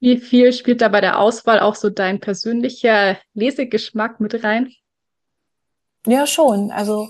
[0.00, 4.72] Wie viel spielt da bei der Auswahl auch so dein persönlicher Lesegeschmack mit rein?
[6.06, 6.70] Ja, schon.
[6.70, 7.08] Also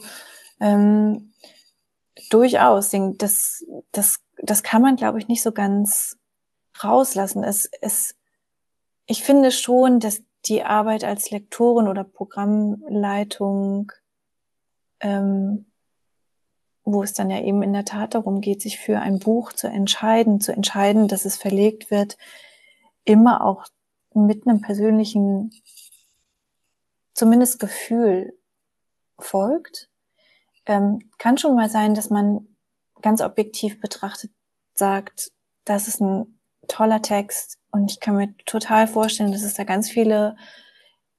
[0.60, 1.32] ähm,
[2.30, 2.90] durchaus.
[3.18, 6.16] Das, das, das kann man, glaube ich, nicht so ganz
[6.82, 7.42] rauslassen.
[7.42, 8.14] Es, es,
[9.06, 13.92] ich finde schon, dass die Arbeit als Lektorin oder Programmleitung,
[15.00, 15.66] ähm,
[16.84, 19.66] wo es dann ja eben in der Tat darum geht, sich für ein Buch zu
[19.66, 22.16] entscheiden, zu entscheiden, dass es verlegt wird,
[23.06, 23.64] immer auch
[24.12, 25.50] mit einem persönlichen,
[27.14, 28.38] zumindest Gefühl
[29.18, 29.88] folgt.
[30.66, 32.46] Ähm, kann schon mal sein, dass man
[33.00, 34.32] ganz objektiv betrachtet
[34.74, 35.32] sagt,
[35.64, 36.38] das ist ein
[36.68, 40.36] toller Text und ich kann mir total vorstellen, dass es da ganz viele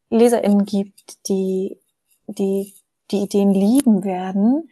[0.09, 1.79] LeserInnen gibt, die,
[2.27, 2.73] die
[3.11, 4.69] die Ideen lieben werden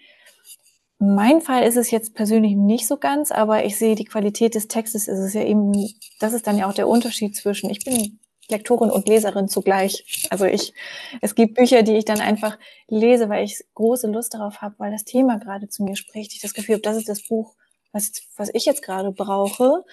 [0.99, 4.67] mein Fall ist es jetzt persönlich nicht so ganz, aber ich sehe die Qualität des
[4.67, 5.73] Textes ist es ja eben,
[6.19, 10.27] das ist dann ja auch der Unterschied zwischen, ich bin Lektorin und Leserin zugleich.
[10.29, 10.73] Also ich,
[11.21, 14.91] es gibt Bücher, die ich dann einfach lese, weil ich große Lust darauf habe, weil
[14.91, 16.34] das Thema gerade zu mir spricht.
[16.34, 17.55] Ich das Gefühl habe, das ist das Buch,
[17.91, 19.84] was, was ich jetzt gerade brauche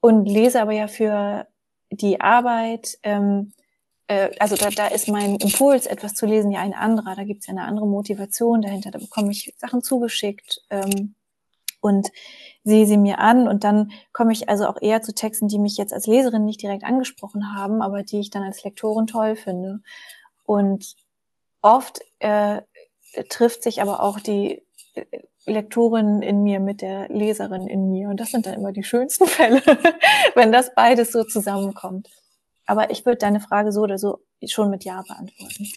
[0.00, 1.46] und lese aber ja für
[1.90, 3.52] die Arbeit, ähm,
[4.10, 7.14] äh, also da, da ist mein Impuls, etwas zu lesen, ja ein anderer.
[7.14, 8.90] Da gibt es ja eine andere Motivation dahinter.
[8.90, 11.14] Da bekomme ich Sachen zugeschickt ähm,
[11.80, 12.08] und
[12.64, 15.76] sehe sie mir an und dann komme ich also auch eher zu Texten, die mich
[15.76, 19.80] jetzt als Leserin nicht direkt angesprochen haben, aber die ich dann als Lektorin toll finde.
[20.44, 20.96] Und
[21.62, 22.62] oft äh,
[23.28, 24.62] trifft sich aber auch die
[24.94, 25.04] äh,
[25.46, 28.08] Lektorin in mir mit der Leserin in mir.
[28.08, 29.62] Und das sind dann immer die schönsten Fälle,
[30.34, 32.08] wenn das beides so zusammenkommt.
[32.70, 35.68] Aber ich würde deine Frage so oder so schon mit Ja beantworten.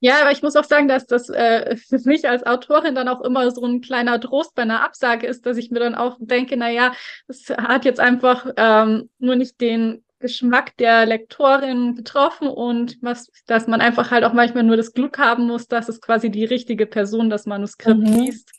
[0.00, 3.20] Ja, aber ich muss auch sagen, dass das äh, für mich als Autorin dann auch
[3.20, 6.56] immer so ein kleiner Trost bei einer Absage ist, dass ich mir dann auch denke,
[6.56, 6.94] na ja,
[7.28, 13.68] es hat jetzt einfach ähm, nur nicht den Geschmack der Lektorin getroffen und was, dass
[13.68, 16.86] man einfach halt auch manchmal nur das Glück haben muss, dass es quasi die richtige
[16.86, 18.06] Person das Manuskript mhm.
[18.06, 18.50] liest.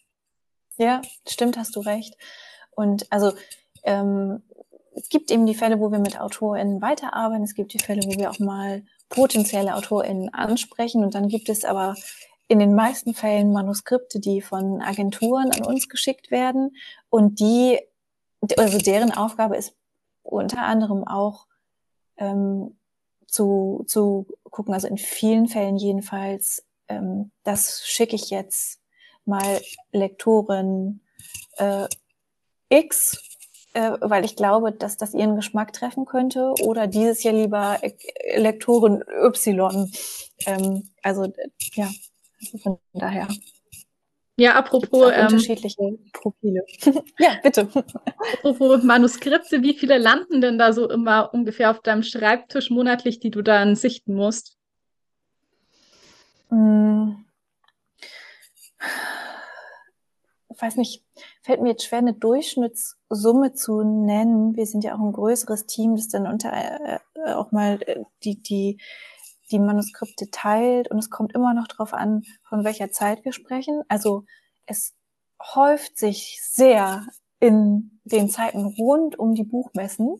[0.77, 2.15] Ja, stimmt, hast du recht.
[2.71, 3.33] Und also
[3.83, 4.41] ähm,
[4.95, 7.43] es gibt eben die Fälle, wo wir mit AutorInnen weiterarbeiten.
[7.43, 11.03] Es gibt die Fälle, wo wir auch mal potenzielle AutorInnen ansprechen.
[11.03, 11.95] Und dann gibt es aber
[12.47, 16.75] in den meisten Fällen Manuskripte, die von Agenturen an uns geschickt werden
[17.09, 17.79] und die,
[18.57, 19.75] also deren Aufgabe ist
[20.21, 21.47] unter anderem auch
[22.17, 22.77] ähm,
[23.27, 28.79] zu, zu gucken, also in vielen Fällen jedenfalls, ähm, das schicke ich jetzt
[29.25, 29.59] mal
[29.91, 31.01] Lektorin
[31.57, 31.87] äh,
[32.69, 33.24] X
[33.75, 37.77] äh, weil ich glaube, dass das ihren Geschmack treffen könnte oder dieses Jahr lieber
[38.37, 39.91] Lektoren Y.
[40.45, 41.31] Ähm, also
[41.73, 41.89] ja,
[42.39, 43.27] also von daher.
[44.37, 46.65] Ja, apropos ähm, unterschiedliche Profile.
[47.19, 47.67] ja, bitte.
[48.43, 53.31] Apropos Manuskripte, wie viele landen denn da so immer ungefähr auf deinem Schreibtisch monatlich, die
[53.31, 54.57] du dann sichten musst?
[56.49, 57.25] Hm.
[60.49, 61.03] Ich weiß nicht,
[61.45, 64.55] fällt mir jetzt schwer, eine Durchschnittssumme zu nennen.
[64.55, 66.99] Wir sind ja auch ein größeres Team, das dann unter äh,
[67.33, 68.81] auch mal äh, die, die,
[69.51, 70.89] die Manuskripte teilt.
[70.89, 73.83] Und es kommt immer noch darauf an, von welcher Zeit wir sprechen.
[73.89, 74.25] Also
[74.65, 74.95] es
[75.53, 77.05] häuft sich sehr
[77.39, 80.15] in den Zeiten rund um die Buchmessen.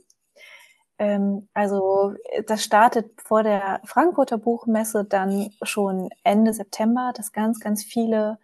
[1.00, 2.14] Ähm, also
[2.46, 8.38] das startet vor der Frankfurter Buchmesse dann schon Ende September, dass ganz, ganz viele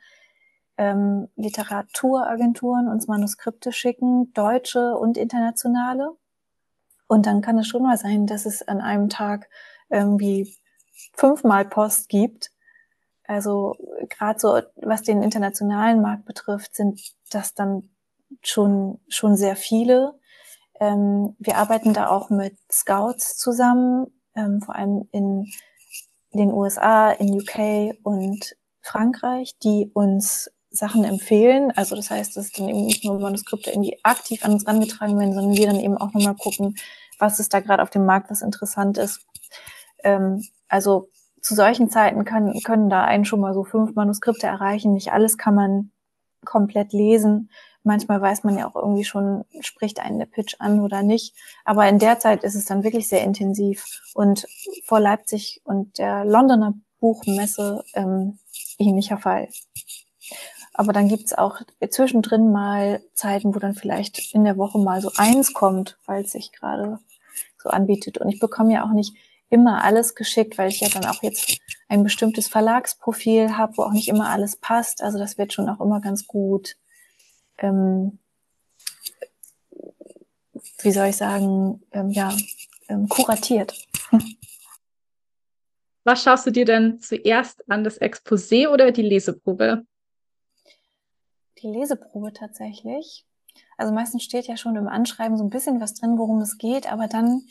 [0.78, 6.12] ähm, Literaturagenturen uns Manuskripte schicken, deutsche und internationale.
[7.08, 9.50] Und dann kann es schon mal sein, dass es an einem Tag
[9.90, 10.56] irgendwie
[11.14, 12.52] fünfmal Post gibt.
[13.26, 13.76] Also
[14.10, 17.90] gerade so, was den internationalen Markt betrifft, sind das dann
[18.42, 20.20] schon schon sehr viele.
[20.80, 25.48] ähm, wir arbeiten da auch mit Scouts zusammen, ähm, vor allem in
[26.34, 31.72] den USA, in UK und Frankreich, die uns Sachen empfehlen.
[31.76, 35.34] Also das heißt, dass dann eben nicht nur Manuskripte irgendwie aktiv an uns rangetragen werden,
[35.34, 36.76] sondern wir dann eben auch nochmal gucken,
[37.20, 39.22] was ist da gerade auf dem Markt, was interessant ist.
[40.04, 41.10] Ähm, also
[41.42, 44.94] zu solchen Zeiten können, können da einen schon mal so fünf Manuskripte erreichen.
[44.94, 45.92] Nicht alles kann man
[46.46, 47.50] komplett lesen.
[47.84, 51.36] Manchmal weiß man ja auch irgendwie schon, spricht einen der Pitch an oder nicht.
[51.66, 54.02] Aber in der Zeit ist es dann wirklich sehr intensiv.
[54.14, 54.46] Und
[54.86, 58.38] vor Leipzig und der Londoner Buchmesse ähm,
[58.78, 59.50] ähnlicher Fall.
[60.74, 65.12] Aber dann gibt's auch zwischendrin mal Zeiten, wo dann vielleicht in der Woche mal so
[65.18, 67.00] eins kommt, weil es sich gerade
[67.58, 68.18] so anbietet.
[68.18, 69.16] Und ich bekomme ja auch nicht
[69.50, 71.60] immer alles geschickt, weil ich ja dann auch jetzt
[71.90, 75.04] ein bestimmtes Verlagsprofil habe, wo auch nicht immer alles passt.
[75.04, 76.78] Also das wird schon auch immer ganz gut,
[77.58, 78.18] ähm,
[80.82, 82.34] wie soll ich sagen, ähm, ja,
[82.88, 83.76] ähm, kuratiert.
[86.04, 89.86] Was schaust du dir denn zuerst an, das Exposé oder die Leseprobe?
[91.62, 93.26] Die Leseprobe tatsächlich.
[93.78, 96.92] Also meistens steht ja schon im Anschreiben so ein bisschen was drin, worum es geht,
[96.92, 97.44] aber dann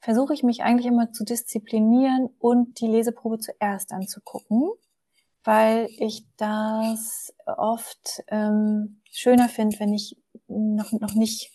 [0.00, 4.70] versuche ich mich eigentlich immer zu disziplinieren und die Leseprobe zuerst anzugucken,
[5.44, 10.16] weil ich das oft ähm, schöner finde, wenn ich
[10.48, 11.52] noch, noch nicht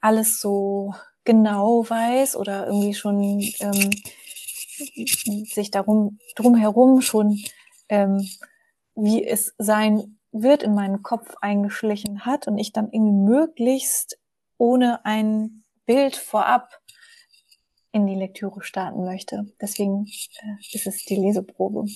[0.00, 3.90] alles so genau weiß oder irgendwie schon ähm,
[5.44, 7.42] sich darum drumherum schon
[7.88, 8.26] ähm,
[8.94, 14.18] wie es sein wird in meinen Kopf eingeschlichen hat und ich dann irgendwie möglichst
[14.56, 16.80] ohne ein Bild vorab
[17.92, 19.46] in die Lektüre starten möchte.
[19.60, 21.86] Deswegen äh, ist es die Leseprobe.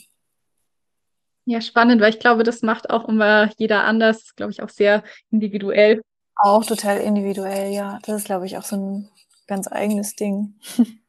[1.45, 5.03] Ja, spannend, weil ich glaube, das macht auch immer jeder anders, glaube ich, auch sehr
[5.31, 6.01] individuell.
[6.37, 7.99] Auch total individuell, ja.
[8.05, 9.11] Das ist, glaube ich, auch so ein
[9.47, 10.55] ganz eigenes Ding.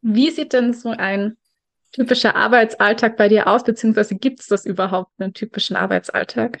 [0.00, 1.36] Wie sieht denn so ein
[1.92, 6.60] typischer Arbeitsalltag bei dir aus, beziehungsweise gibt es das überhaupt, einen typischen Arbeitsalltag?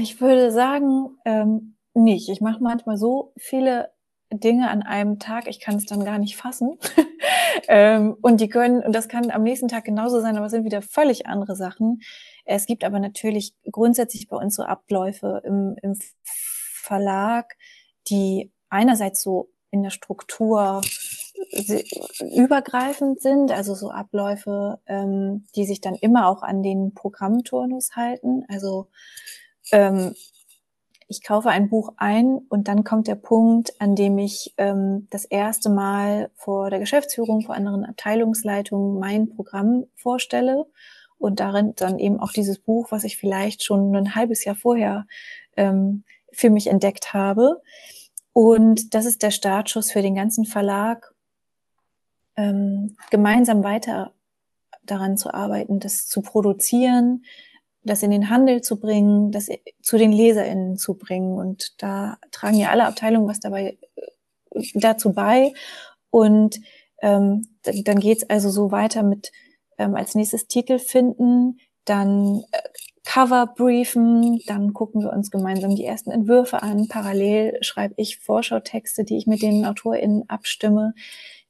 [0.00, 2.28] Ich würde sagen, ähm, nicht.
[2.28, 3.90] Ich mache manchmal so viele
[4.32, 6.78] Dinge an einem Tag, ich kann es dann gar nicht fassen.
[7.68, 10.64] ähm, und die können, und das kann am nächsten Tag genauso sein, aber es sind
[10.64, 12.00] wieder völlig andere Sachen.
[12.44, 17.56] Es gibt aber natürlich grundsätzlich bei uns so Abläufe im, im Verlag,
[18.08, 20.80] die einerseits so in der Struktur
[22.20, 28.44] übergreifend sind, also so Abläufe, ähm, die sich dann immer auch an den Programmturnus halten.
[28.48, 28.88] Also
[29.72, 30.14] ähm,
[31.08, 35.24] ich kaufe ein Buch ein und dann kommt der Punkt, an dem ich ähm, das
[35.24, 40.66] erste Mal vor der Geschäftsführung, vor anderen Abteilungsleitungen mein Programm vorstelle
[41.18, 45.06] und darin dann eben auch dieses Buch, was ich vielleicht schon ein halbes Jahr vorher
[45.56, 47.60] ähm, für mich entdeckt habe.
[48.32, 51.12] Und das ist der Startschuss für den ganzen Verlag,
[52.40, 54.12] ähm, gemeinsam weiter
[54.82, 57.24] daran zu arbeiten, das zu produzieren,
[57.82, 59.48] das in den Handel zu bringen, das
[59.82, 61.34] zu den LeserInnen zu bringen.
[61.34, 65.52] Und da tragen ja alle Abteilungen was dabei äh, dazu bei.
[66.10, 66.60] Und
[67.02, 69.32] ähm, dann geht's also so weiter mit
[69.78, 72.58] ähm, als nächstes Titel finden, dann äh,
[73.04, 76.86] Cover briefen, dann gucken wir uns gemeinsam die ersten Entwürfe an.
[76.88, 80.94] Parallel schreibe ich Vorschautexte, die ich mit den AutorInnen abstimme,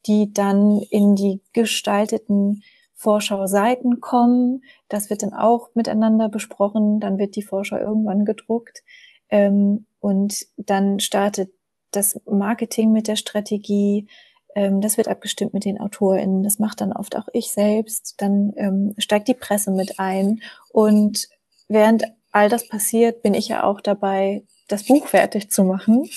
[0.07, 2.63] die dann in die gestalteten
[2.95, 4.63] Vorschau-Seiten kommen.
[4.87, 6.99] Das wird dann auch miteinander besprochen.
[6.99, 8.83] Dann wird die Vorschau irgendwann gedruckt.
[9.29, 11.51] Ähm, und dann startet
[11.91, 14.07] das Marketing mit der Strategie.
[14.55, 16.43] Ähm, das wird abgestimmt mit den AutorInnen.
[16.43, 18.15] Das macht dann oft auch ich selbst.
[18.17, 20.41] Dann ähm, steigt die Presse mit ein.
[20.71, 21.27] Und
[21.67, 26.07] während all das passiert, bin ich ja auch dabei, das Buch fertig zu machen.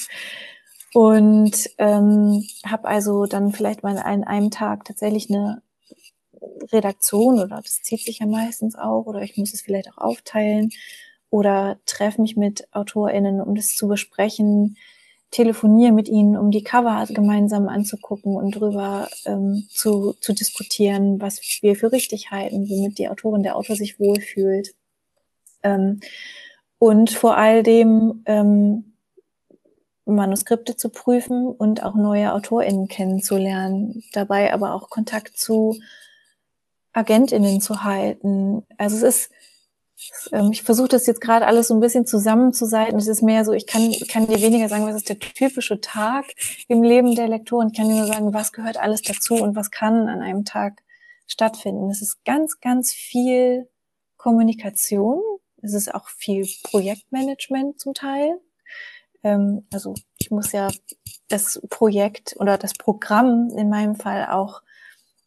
[0.94, 5.60] Und ähm, habe also dann vielleicht mal an einem Tag tatsächlich eine
[6.70, 10.70] Redaktion oder das zieht sich ja meistens auch oder ich muss es vielleicht auch aufteilen
[11.30, 14.76] oder treffe mich mit AutorInnen, um das zu besprechen,
[15.32, 21.40] telefoniere mit ihnen, um die Cover gemeinsam anzugucken und drüber ähm, zu, zu diskutieren, was
[21.60, 24.76] wir für richtig halten, womit die Autorin, der Autor sich wohlfühlt.
[25.64, 25.98] Ähm,
[26.78, 28.93] und vor all dem ähm,
[30.06, 35.78] Manuskripte zu prüfen und auch neue AutorInnen kennenzulernen, dabei aber auch Kontakt zu
[36.92, 38.64] AgentInnen zu halten.
[38.76, 39.30] Also es ist,
[40.32, 42.98] ähm, ich versuche das jetzt gerade alles so ein bisschen zusammenzuseiten.
[42.98, 46.26] Es ist mehr so, ich kann, kann dir weniger sagen, was ist der typische Tag
[46.68, 47.68] im Leben der Lektoren.
[47.68, 50.82] Ich kann dir nur sagen, was gehört alles dazu und was kann an einem Tag
[51.26, 51.90] stattfinden.
[51.90, 53.68] Es ist ganz, ganz viel
[54.16, 55.20] Kommunikation.
[55.62, 58.38] Es ist auch viel Projektmanagement zum Teil.
[59.24, 60.68] Ähm, also ich muss ja
[61.28, 64.62] das Projekt oder das Programm in meinem Fall auch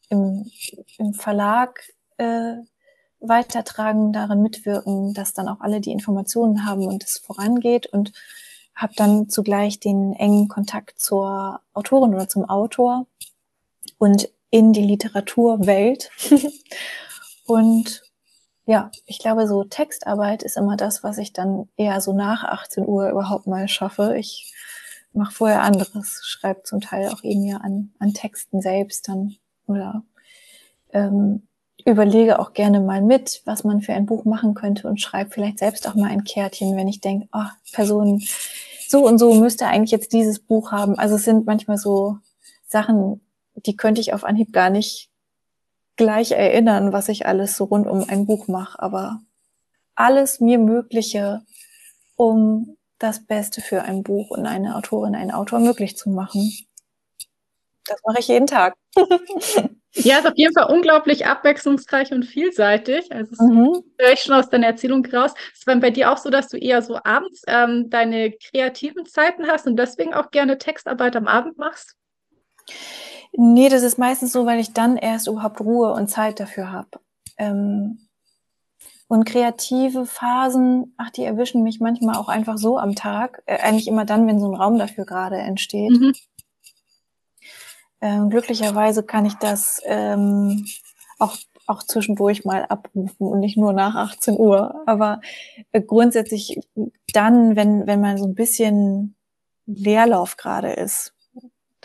[0.10, 0.50] im,
[0.98, 1.82] im Verlag
[2.18, 2.54] äh,
[3.20, 8.14] weitertragen, darin mitwirken, dass dann auch alle die Informationen haben und es vorangeht und
[8.76, 13.08] habe dann zugleich den engen Kontakt zur Autorin oder zum Autor
[13.98, 16.12] und in die Literaturwelt.
[17.48, 18.04] und
[18.68, 22.86] ja, ich glaube, so Textarbeit ist immer das, was ich dann eher so nach 18
[22.86, 24.18] Uhr überhaupt mal schaffe.
[24.18, 24.53] Ich
[25.13, 29.38] mache vorher anderes, schreibe zum Teil auch eben ja an, an Texten selbst dann
[29.68, 30.03] oder
[30.91, 31.47] ähm,
[31.86, 35.59] überlege auch gerne mal mit, was man für ein Buch machen könnte und schreibe vielleicht
[35.59, 38.22] selbst auch mal ein Kärtchen, wenn ich denke, oh, Person
[38.89, 40.99] so und so müsste eigentlich jetzt dieses Buch haben.
[40.99, 42.18] Also es sind manchmal so
[42.68, 43.22] Sachen,
[43.55, 45.07] die könnte ich auf Anhieb gar nicht
[45.98, 49.22] gleich erinnern, was ich alles so rund um ein Buch mache, aber
[49.95, 51.41] alles mir Mögliche,
[52.16, 56.52] um das Beste für ein Buch und eine Autorin, einen Autor möglich zu machen.
[57.86, 58.76] Das mache ich jeden Tag.
[60.04, 63.12] Ja, ist auf jeden Fall unglaublich abwechslungsreich und vielseitig.
[63.12, 63.84] Also das mhm.
[63.98, 65.34] höre ich schon aus deiner Erzählung raus.
[65.54, 69.48] Ist es bei dir auch so, dass du eher so abends ähm, deine kreativen Zeiten
[69.48, 71.95] hast und deswegen auch gerne Textarbeit am Abend machst?
[73.34, 77.00] Nee, das ist meistens so, weil ich dann erst überhaupt Ruhe und Zeit dafür habe.
[77.38, 78.08] Ähm,
[79.08, 83.42] und kreative Phasen, ach, die erwischen mich manchmal auch einfach so am Tag.
[83.46, 85.92] Äh, eigentlich immer dann, wenn so ein Raum dafür gerade entsteht.
[85.92, 86.14] Mhm.
[88.02, 90.66] Ähm, glücklicherweise kann ich das ähm,
[91.20, 94.84] auch, auch zwischendurch mal abrufen und nicht nur nach 18 Uhr.
[94.86, 95.22] Aber
[95.72, 96.60] äh, grundsätzlich
[97.14, 99.16] dann, wenn, wenn man so ein bisschen
[99.66, 101.14] Leerlauf gerade ist,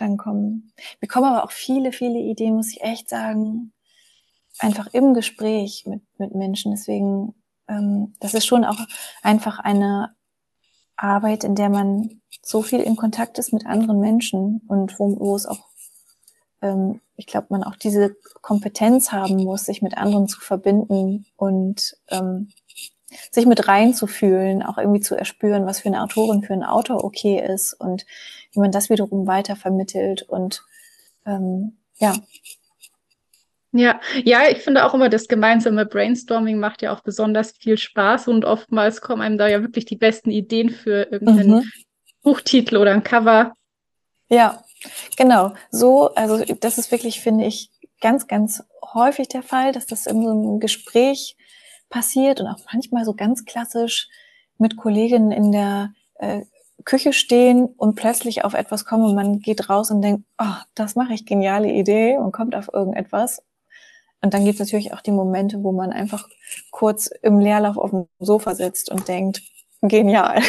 [0.03, 3.73] dann kommen, wir kommen aber auch viele, viele Ideen, muss ich echt sagen,
[4.59, 6.71] einfach im Gespräch mit, mit Menschen.
[6.71, 7.33] Deswegen,
[7.67, 8.79] ähm, das ist schon auch
[9.21, 10.15] einfach eine
[10.95, 15.35] Arbeit, in der man so viel in Kontakt ist mit anderen Menschen und wo, wo
[15.35, 15.69] es auch
[16.61, 21.95] ähm, ich glaube, man auch diese Kompetenz haben muss, sich mit anderen zu verbinden und
[22.09, 22.49] ähm,
[23.31, 27.39] sich mit reinzufühlen, auch irgendwie zu erspüren, was für eine Autorin, für einen Autor okay
[27.45, 28.05] ist und
[28.53, 30.63] wie man das wiederum weiter vermittelt und
[31.25, 32.15] ähm, ja.
[33.75, 38.27] Ja, ja, ich finde auch immer, das gemeinsame Brainstorming macht ja auch besonders viel Spaß
[38.27, 41.71] und oftmals kommen einem da ja wirklich die besten Ideen für irgendeinen mhm.
[42.21, 43.53] Buchtitel oder ein Cover.
[44.29, 44.63] Ja,
[45.17, 47.69] Genau, so, also das ist wirklich, finde ich,
[48.01, 51.37] ganz, ganz häufig der Fall, dass das in so einem Gespräch
[51.89, 54.09] passiert und auch manchmal so ganz klassisch
[54.57, 56.41] mit Kolleginnen in der äh,
[56.85, 60.95] Küche stehen und plötzlich auf etwas kommen und man geht raus und denkt, oh, das
[60.95, 63.43] mache ich, geniale Idee und kommt auf irgendetwas.
[64.21, 66.29] Und dann gibt es natürlich auch die Momente, wo man einfach
[66.71, 69.41] kurz im Leerlauf auf dem Sofa sitzt und denkt,
[69.81, 70.41] genial.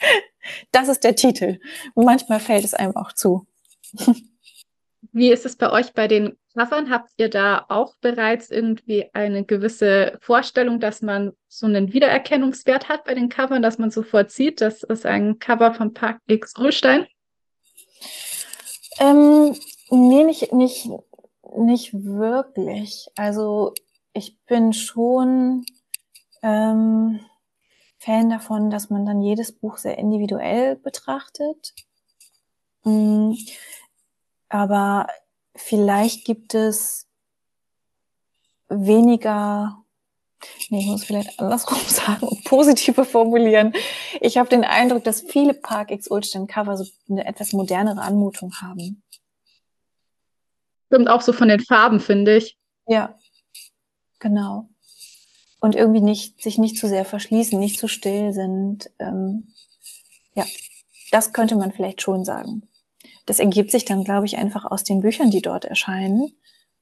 [0.72, 1.60] das ist der Titel.
[1.94, 3.46] Manchmal fällt es einem auch zu.
[5.14, 6.90] Wie ist es bei euch bei den Covern?
[6.90, 13.04] Habt ihr da auch bereits irgendwie eine gewisse Vorstellung, dass man so einen Wiedererkennungswert hat
[13.04, 17.06] bei den Covern, dass man sofort sieht, das ist ein Cover von Park X Ruhlstein?
[18.98, 19.56] Ähm,
[19.90, 20.88] nee, nicht, nicht,
[21.56, 23.06] nicht wirklich.
[23.14, 23.72] Also
[24.14, 25.64] ich bin schon
[26.42, 27.20] ähm,
[27.98, 31.72] Fan davon, dass man dann jedes Buch sehr individuell betrachtet.
[32.82, 33.34] Mm,
[34.54, 35.08] aber
[35.56, 37.08] vielleicht gibt es
[38.68, 39.84] weniger,
[40.68, 43.72] nee, ich muss vielleicht andersrum sagen und positiver formulieren.
[44.20, 48.54] Ich habe den Eindruck, dass viele Park X Ulstein Cover so eine etwas modernere Anmutung
[48.60, 49.02] haben.
[50.86, 52.56] Stimmt auch so von den Farben, finde ich.
[52.86, 53.18] Ja,
[54.20, 54.68] genau.
[55.58, 58.88] Und irgendwie nicht, sich nicht zu sehr verschließen, nicht zu still sind.
[59.00, 59.52] Ähm,
[60.36, 60.44] ja,
[61.10, 62.68] das könnte man vielleicht schon sagen
[63.26, 66.32] das ergibt sich dann, glaube ich, einfach aus den Büchern, die dort erscheinen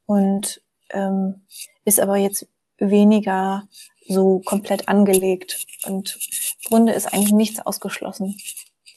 [0.07, 1.43] und ähm,
[1.85, 2.47] ist aber jetzt
[2.79, 3.69] weniger
[4.09, 5.67] so komplett angelegt.
[5.87, 6.19] Und
[6.65, 8.37] im Grunde ist eigentlich nichts ausgeschlossen.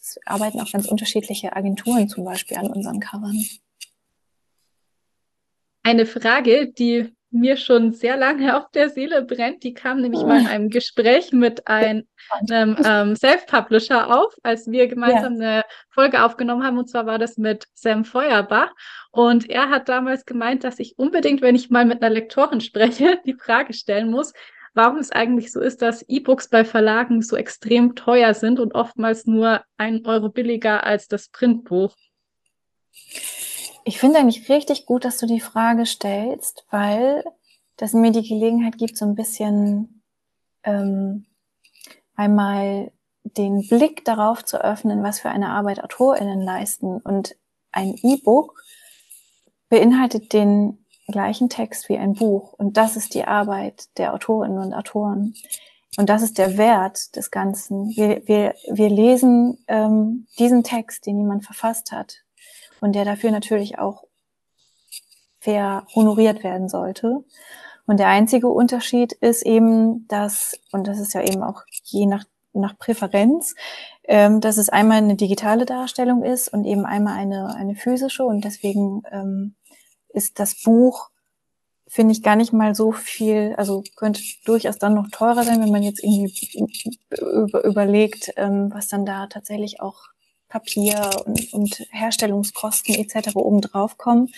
[0.01, 3.45] Es arbeiten auch ganz unterschiedliche Agenturen zum Beispiel an unseren Covern.
[5.83, 9.63] Eine Frage, die mir schon sehr lange auf der Seele brennt.
[9.63, 12.05] Die kam nämlich mal in einem Gespräch mit einem
[12.49, 15.47] ähm, Self-Publisher auf, als wir gemeinsam ja.
[15.47, 16.77] eine Folge aufgenommen haben.
[16.77, 18.71] Und zwar war das mit Sam Feuerbach.
[19.11, 23.19] Und er hat damals gemeint, dass ich unbedingt, wenn ich mal mit einer Lektorin spreche,
[23.25, 24.33] die Frage stellen muss,
[24.73, 29.25] warum es eigentlich so ist, dass E-Books bei Verlagen so extrem teuer sind und oftmals
[29.25, 31.95] nur ein Euro billiger als das Printbuch.
[33.87, 37.23] Ich finde eigentlich richtig gut, dass du die Frage stellst, weil
[37.77, 40.01] das mir die Gelegenheit gibt, so ein bisschen
[40.63, 41.27] ähm,
[42.15, 42.91] einmal
[43.23, 46.97] den Blick darauf zu öffnen, was für eine Arbeit AutorInnen leisten.
[46.99, 47.35] Und
[47.71, 48.63] ein E-Book
[49.69, 52.53] beinhaltet den gleichen Text wie ein Buch.
[52.53, 55.35] Und das ist die Arbeit der Autorinnen und Autoren.
[55.97, 57.89] Und das ist der Wert des Ganzen.
[57.95, 62.24] Wir, wir, wir lesen ähm, diesen Text, den jemand verfasst hat
[62.81, 64.03] und der dafür natürlich auch
[65.39, 67.23] fair honoriert werden sollte.
[67.87, 72.25] Und der einzige Unterschied ist eben, dass, und das ist ja eben auch je nach,
[72.53, 73.53] nach Präferenz,
[74.05, 78.23] ähm, dass es einmal eine digitale Darstellung ist und eben einmal eine, eine physische.
[78.23, 79.55] Und deswegen ähm,
[80.09, 81.09] ist das Buch,
[81.87, 85.71] finde ich, gar nicht mal so viel, also könnte durchaus dann noch teurer sein, wenn
[85.71, 86.67] man jetzt irgendwie
[87.11, 90.14] über, überlegt, ähm, was dann da tatsächlich auch
[90.55, 93.35] Papier und, und Herstellungskosten etc.
[93.35, 94.31] obendrauf kommen.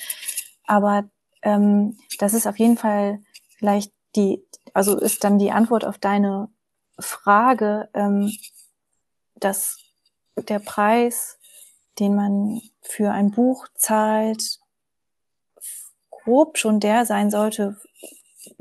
[0.65, 1.07] Aber
[1.43, 3.19] ähm, das ist auf jeden Fall
[3.59, 4.43] vielleicht die,
[4.73, 6.49] also ist dann die Antwort auf deine
[6.97, 8.35] Frage, ähm,
[9.35, 9.77] dass
[10.35, 11.37] der Preis,
[11.99, 14.59] den man für ein Buch zahlt,
[16.09, 17.77] grob schon der sein sollte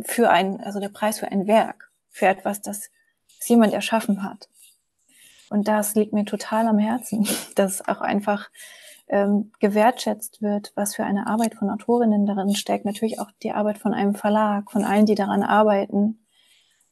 [0.04, 2.90] für ein, also der Preis für ein Werk, für etwas, das,
[3.38, 4.50] das jemand erschaffen hat.
[5.50, 8.48] Und das liegt mir total am Herzen, dass auch einfach
[9.08, 12.84] ähm, gewertschätzt wird, was für eine Arbeit von Autorinnen darin steckt.
[12.84, 16.26] Natürlich auch die Arbeit von einem Verlag, von allen, die daran arbeiten.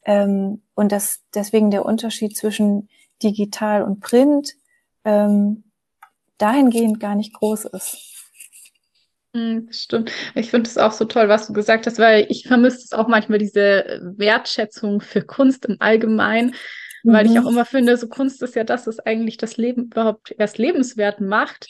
[0.04, 2.88] Ähm, und dass deswegen der Unterschied zwischen
[3.22, 4.54] digital und print
[5.04, 5.64] ähm,
[6.38, 8.14] dahingehend gar nicht groß ist.
[9.34, 10.12] Hm, stimmt.
[10.36, 13.08] Ich finde es auch so toll, was du gesagt hast, weil ich vermisse es auch
[13.08, 16.54] manchmal diese Wertschätzung für Kunst im Allgemeinen,
[17.04, 17.12] mhm.
[17.12, 17.50] weil ich auch mhm.
[17.50, 21.68] immer finde, so Kunst ist ja das, was eigentlich das Leben überhaupt erst lebenswert macht.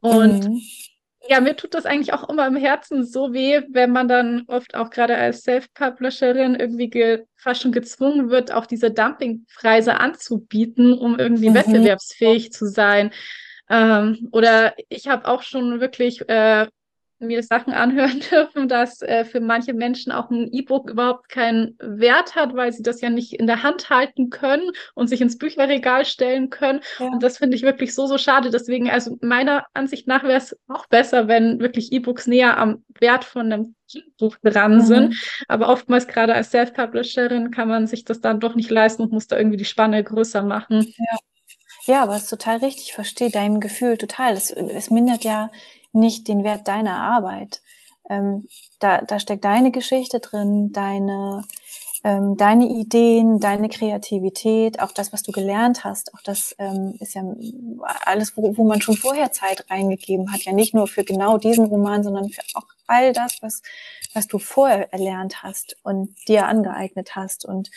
[0.00, 0.60] Und mhm.
[1.28, 4.74] ja, mir tut das eigentlich auch immer im Herzen so weh, wenn man dann oft
[4.74, 11.50] auch gerade als Self-Publisherin irgendwie fast schon gezwungen wird, auch diese Dumpingpreise anzubieten, um irgendwie
[11.50, 11.54] mhm.
[11.54, 13.12] wettbewerbsfähig zu sein.
[13.70, 16.66] Ähm, oder ich habe auch schon wirklich äh,
[17.18, 22.34] mir Sachen anhören dürfen, dass äh, für manche Menschen auch ein E-Book überhaupt keinen Wert
[22.34, 26.04] hat, weil sie das ja nicht in der Hand halten können und sich ins Bücherregal
[26.04, 26.80] stellen können.
[26.98, 27.06] Ja.
[27.06, 28.50] Und das finde ich wirklich so, so schade.
[28.50, 33.24] Deswegen, also meiner Ansicht nach wäre es auch besser, wenn wirklich E-Books näher am Wert
[33.24, 33.74] von einem
[34.18, 34.80] Buch dran mhm.
[34.82, 35.42] sind.
[35.48, 39.26] Aber oftmals gerade als Self-Publisherin kann man sich das dann doch nicht leisten und muss
[39.26, 40.92] da irgendwie die Spanne größer machen.
[40.98, 41.18] Ja.
[41.88, 42.88] Ja, aber es ist total richtig.
[42.88, 44.34] Ich verstehe dein Gefühl total.
[44.34, 45.50] Es, es mindert ja
[45.92, 47.62] nicht den Wert deiner Arbeit.
[48.08, 51.44] Ähm, da, da steckt deine Geschichte drin, deine,
[52.04, 56.14] ähm, deine Ideen, deine Kreativität, auch das, was du gelernt hast.
[56.14, 57.22] Auch das ähm, ist ja
[58.04, 60.42] alles, wo, wo man schon vorher Zeit reingegeben hat.
[60.42, 63.62] Ja nicht nur für genau diesen Roman, sondern für auch all das, was,
[64.14, 67.44] was du vorher erlernt hast und dir angeeignet hast.
[67.44, 67.70] Und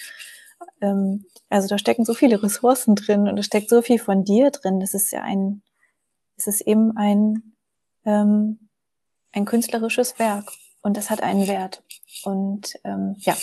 [0.82, 4.52] ähm, also da stecken so viele Ressourcen drin und es steckt so viel von dir
[4.52, 4.80] drin.
[4.80, 5.62] Das ist ja ein,
[6.38, 7.51] es ist eben ein
[8.06, 8.70] ähm,
[9.32, 11.84] ein künstlerisches Werk und das hat einen Wert.
[12.24, 13.36] Und ähm, ja,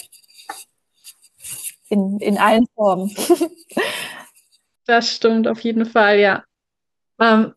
[1.89, 3.15] in, in allen Formen.
[4.87, 6.45] das stimmt auf jeden Fall, ja.
[7.21, 7.55] Ähm,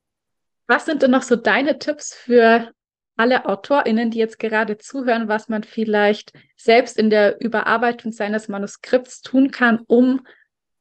[0.67, 2.71] was sind denn noch so deine Tipps für
[3.17, 9.21] alle AutorInnen, die jetzt gerade zuhören, was man vielleicht selbst in der Überarbeitung seines Manuskripts
[9.21, 10.25] tun kann, um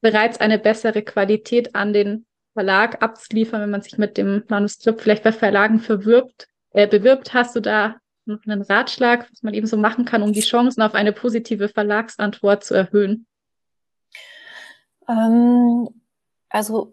[0.01, 2.27] bereits eine bessere Qualität an den
[2.61, 7.57] Verlag abzuliefern, wenn man sich mit dem Manuskript vielleicht bei Verlagen verwirbt, äh, bewirbt, hast
[7.57, 7.97] du da
[8.27, 11.71] noch einen Ratschlag, was man eben so machen kann, um die Chancen auf eine positive
[11.71, 13.27] Verlagsantwort zu erhöhen?
[15.09, 15.89] Ähm,
[16.51, 16.93] also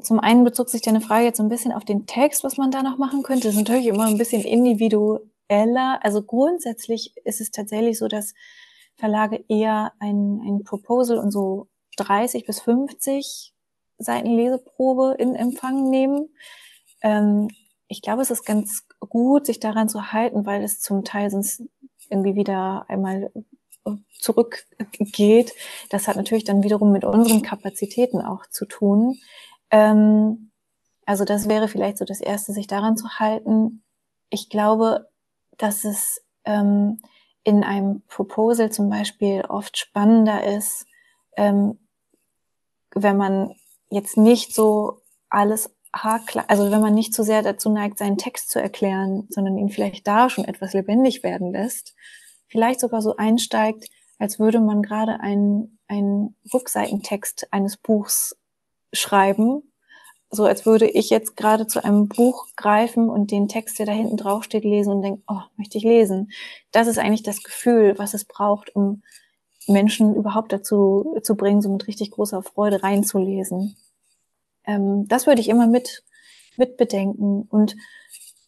[0.00, 2.70] zum einen bezog sich deine Frage jetzt so ein bisschen auf den Text, was man
[2.70, 3.48] da noch machen könnte.
[3.48, 5.98] Das ist natürlich immer ein bisschen individueller.
[6.00, 8.34] Also grundsätzlich ist es tatsächlich so, dass
[8.94, 11.66] Verlage eher ein, ein Proposal und so
[11.96, 13.52] 30 bis 50
[13.98, 16.28] Seiten Leseprobe in Empfang nehmen.
[17.02, 17.48] Ähm,
[17.88, 21.62] ich glaube, es ist ganz gut, sich daran zu halten, weil es zum Teil sonst
[22.10, 23.30] irgendwie wieder einmal
[24.18, 25.52] zurückgeht.
[25.90, 29.18] Das hat natürlich dann wiederum mit unseren Kapazitäten auch zu tun.
[29.70, 30.50] Ähm,
[31.06, 33.82] also das wäre vielleicht so das Erste, sich daran zu halten.
[34.30, 35.08] Ich glaube,
[35.56, 37.00] dass es ähm,
[37.44, 40.86] in einem Proposal zum Beispiel oft spannender ist,
[41.36, 41.78] ähm,
[42.94, 43.54] wenn man
[43.90, 48.18] jetzt nicht so alles haarklar, also wenn man nicht zu so sehr dazu neigt, seinen
[48.18, 51.94] Text zu erklären, sondern ihn vielleicht da schon etwas lebendig werden lässt,
[52.48, 58.36] vielleicht sogar so einsteigt, als würde man gerade einen, einen Rückseitentext eines Buchs
[58.92, 59.62] schreiben,
[60.30, 63.92] so als würde ich jetzt gerade zu einem Buch greifen und den Text, der da
[63.92, 66.30] hinten drauf steht, lesen und denken, oh, möchte ich lesen.
[66.70, 69.02] Das ist eigentlich das Gefühl, was es braucht, um
[69.68, 73.76] Menschen überhaupt dazu zu bringen, so mit richtig großer Freude reinzulesen.
[74.64, 76.04] Ähm, das würde ich immer mit,
[76.56, 77.42] mit bedenken.
[77.50, 77.76] Und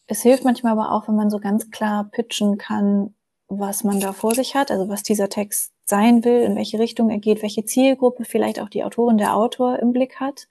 [0.07, 3.15] es hilft manchmal aber auch, wenn man so ganz klar pitchen kann,
[3.49, 7.11] was man da vor sich hat, also was dieser Text sein will, in welche Richtung
[7.11, 10.47] er geht, welche Zielgruppe vielleicht auch die Autorin, der Autor im Blick hat,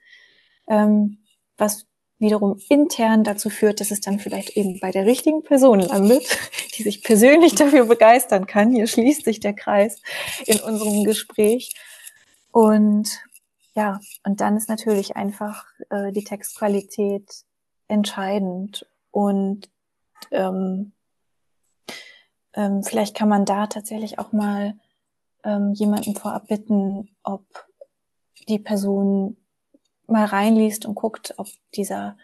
[0.67, 1.19] ähm,
[1.57, 1.88] was
[2.19, 6.23] wiederum intern dazu führt, dass es dann vielleicht eben bei der richtigen Person landet,
[6.77, 8.71] die sich persönlich dafür begeistern kann.
[8.71, 10.01] Hier schließt sich der Kreis
[10.45, 11.73] in unserem Gespräch.
[12.51, 13.21] Und
[13.73, 17.29] ja, und dann ist natürlich einfach äh, die Textqualität
[17.87, 18.85] entscheidend.
[19.11, 19.69] Und
[20.31, 20.91] ähm,
[22.53, 24.73] ähm, vielleicht kann man da tatsächlich auch mal
[25.43, 27.45] ähm, jemanden vorab bitten, ob
[28.49, 29.37] die Person
[30.11, 32.17] mal reinliest und guckt, ob dieser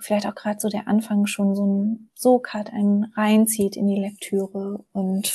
[0.00, 4.00] vielleicht auch gerade so der Anfang schon so ein Sog hat, einen reinzieht in die
[4.00, 5.32] Lektüre und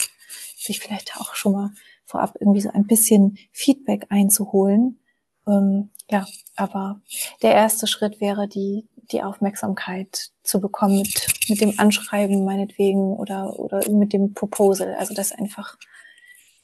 [0.58, 1.72] sich vielleicht auch schon mal
[2.06, 5.00] vorab irgendwie so ein bisschen Feedback einzuholen.
[5.48, 7.02] Ähm, ja, aber
[7.42, 13.58] der erste Schritt wäre die, die Aufmerksamkeit zu bekommen mit, mit dem Anschreiben meinetwegen oder,
[13.58, 14.96] oder mit dem Proposal.
[14.96, 15.78] Also, dass einfach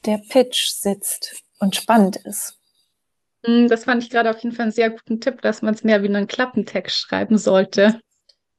[0.04, 2.57] der Pitch sitzt und spannend ist.
[3.44, 5.84] Hm, das fand ich gerade auf jeden Fall einen sehr guten Tipp, dass man es
[5.84, 8.00] mehr wie einen Klappentext schreiben sollte.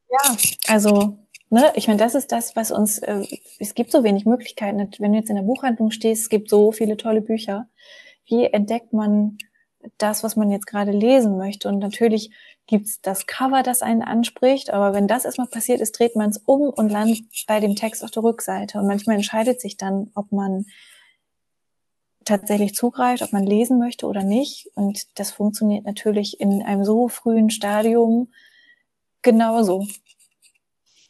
[0.09, 1.19] Ja, also,
[1.49, 3.25] ne, ich meine, das ist das, was uns, äh,
[3.59, 4.89] es gibt so wenig Möglichkeiten.
[4.99, 7.67] Wenn du jetzt in der Buchhandlung stehst, es gibt so viele tolle Bücher.
[8.25, 9.38] Wie entdeckt man
[9.97, 11.67] das, was man jetzt gerade lesen möchte?
[11.67, 12.32] Und natürlich
[12.67, 16.38] gibt's das Cover, das einen anspricht, aber wenn das erstmal passiert ist, dreht man es
[16.38, 18.77] um und landet bei dem Text auf der Rückseite.
[18.77, 20.65] Und manchmal entscheidet sich dann, ob man
[22.30, 24.69] tatsächlich zugreift, ob man lesen möchte oder nicht.
[24.75, 28.32] Und das funktioniert natürlich in einem so frühen Stadium
[29.21, 29.86] genauso.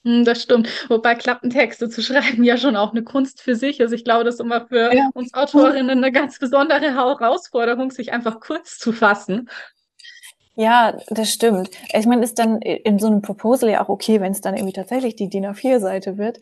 [0.03, 0.69] Hm, das stimmt.
[0.89, 3.91] Wobei Klappentexte zu schreiben ja schon auch eine Kunst für sich ist.
[3.91, 5.09] Ich glaube, das ist immer für ja.
[5.13, 9.49] uns Autorinnen eine ganz besondere Herausforderung, sich einfach kurz zu fassen.
[10.55, 11.69] Ja, das stimmt.
[11.93, 14.73] Ich meine, ist dann in so einem Proposal ja auch okay, wenn es dann irgendwie
[14.73, 16.39] tatsächlich die DIN A4-Seite wird.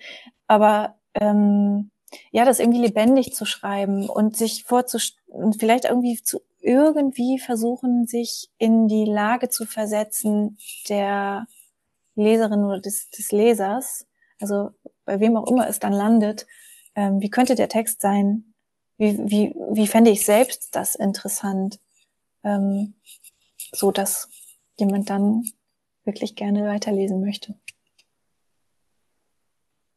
[0.48, 1.92] Aber ähm,
[2.32, 8.50] ja, das irgendwie lebendig zu schreiben und sich vorzustellen, vielleicht irgendwie zu irgendwie versuchen, sich
[8.58, 10.58] in die Lage zu versetzen
[10.90, 11.48] der
[12.16, 14.06] Leserin oder des, des Lesers,
[14.40, 14.72] also
[15.06, 16.48] bei wem auch immer es dann landet,
[16.96, 18.54] ähm, wie könnte der Text sein?
[18.98, 21.80] Wie, wie, wie fände ich selbst das interessant?
[22.44, 22.96] Ähm,
[23.72, 24.30] so dass
[24.80, 25.44] jemand dann
[26.04, 27.56] wirklich gerne weiterlesen möchte.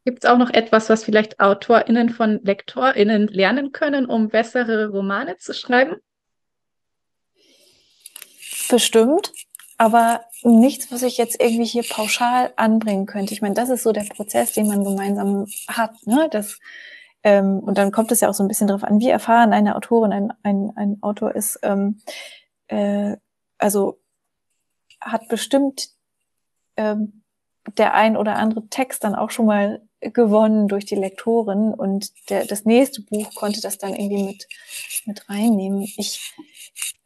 [0.03, 5.37] Gibt es auch noch etwas, was vielleicht AutorInnen von LektorInnen lernen können, um bessere Romane
[5.37, 5.97] zu schreiben?
[8.69, 9.31] Bestimmt,
[9.77, 13.33] aber nichts, was ich jetzt irgendwie hier pauschal anbringen könnte.
[13.33, 15.91] Ich meine, das ist so der Prozess, den man gemeinsam hat.
[16.05, 16.27] Ne?
[16.31, 16.57] Das,
[17.23, 19.75] ähm, und dann kommt es ja auch so ein bisschen darauf an, wie erfahren eine
[19.75, 21.59] Autorin, ein, ein, ein Autor ist.
[21.61, 22.01] Ähm,
[22.67, 23.17] äh,
[23.59, 23.99] also
[24.99, 25.89] hat bestimmt
[26.77, 27.21] ähm,
[27.77, 32.45] der ein oder andere Text dann auch schon mal gewonnen durch die Lektorin und der,
[32.45, 34.47] das nächste Buch konnte das dann irgendwie mit,
[35.05, 35.81] mit reinnehmen.
[35.81, 36.33] Ich,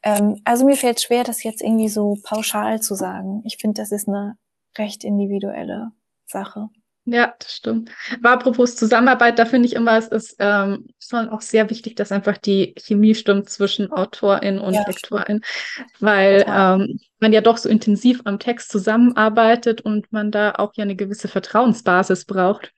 [0.02, 3.42] ähm, also mir fällt schwer, das jetzt irgendwie so pauschal zu sagen.
[3.44, 4.36] Ich finde, das ist eine
[4.78, 5.92] recht individuelle
[6.26, 6.68] Sache.
[7.08, 7.90] Ja, das stimmt.
[8.18, 12.10] Aber apropos Zusammenarbeit, da finde ich immer, es ist ähm, schon auch sehr wichtig, dass
[12.10, 14.84] einfach die Chemie stimmt zwischen Autorin und ja.
[14.84, 15.40] Lektorin,
[16.00, 20.82] weil ähm, man ja doch so intensiv am Text zusammenarbeitet und man da auch ja
[20.82, 22.72] eine gewisse Vertrauensbasis braucht.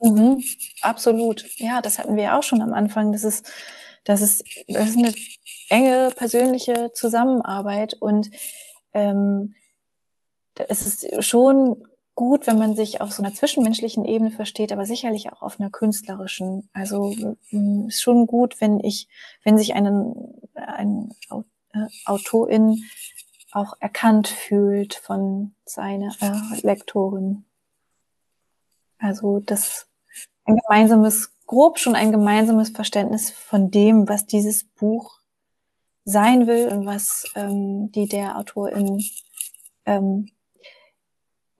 [0.00, 0.42] Mhm,
[0.82, 1.44] absolut.
[1.58, 3.12] Ja, das hatten wir ja auch schon am Anfang.
[3.12, 3.50] Das ist,
[4.04, 5.14] das ist, das ist eine
[5.70, 8.30] enge persönliche Zusammenarbeit und
[8.94, 9.54] ähm,
[10.54, 11.84] es ist schon
[12.14, 15.70] gut, wenn man sich auf so einer zwischenmenschlichen Ebene versteht, aber sicherlich auch auf einer
[15.70, 16.68] künstlerischen.
[16.72, 17.14] Also
[17.86, 19.06] ist schon gut, wenn ich,
[19.44, 22.82] wenn sich einen, ein äh, Autorin
[23.52, 27.44] auch erkannt fühlt von seiner äh, Lektorin.
[28.98, 29.86] Also das
[30.44, 35.18] ein gemeinsames, grob schon ein gemeinsames Verständnis von dem, was dieses Buch
[36.04, 39.04] sein will und was ähm, die der Autorin
[39.84, 40.30] ähm,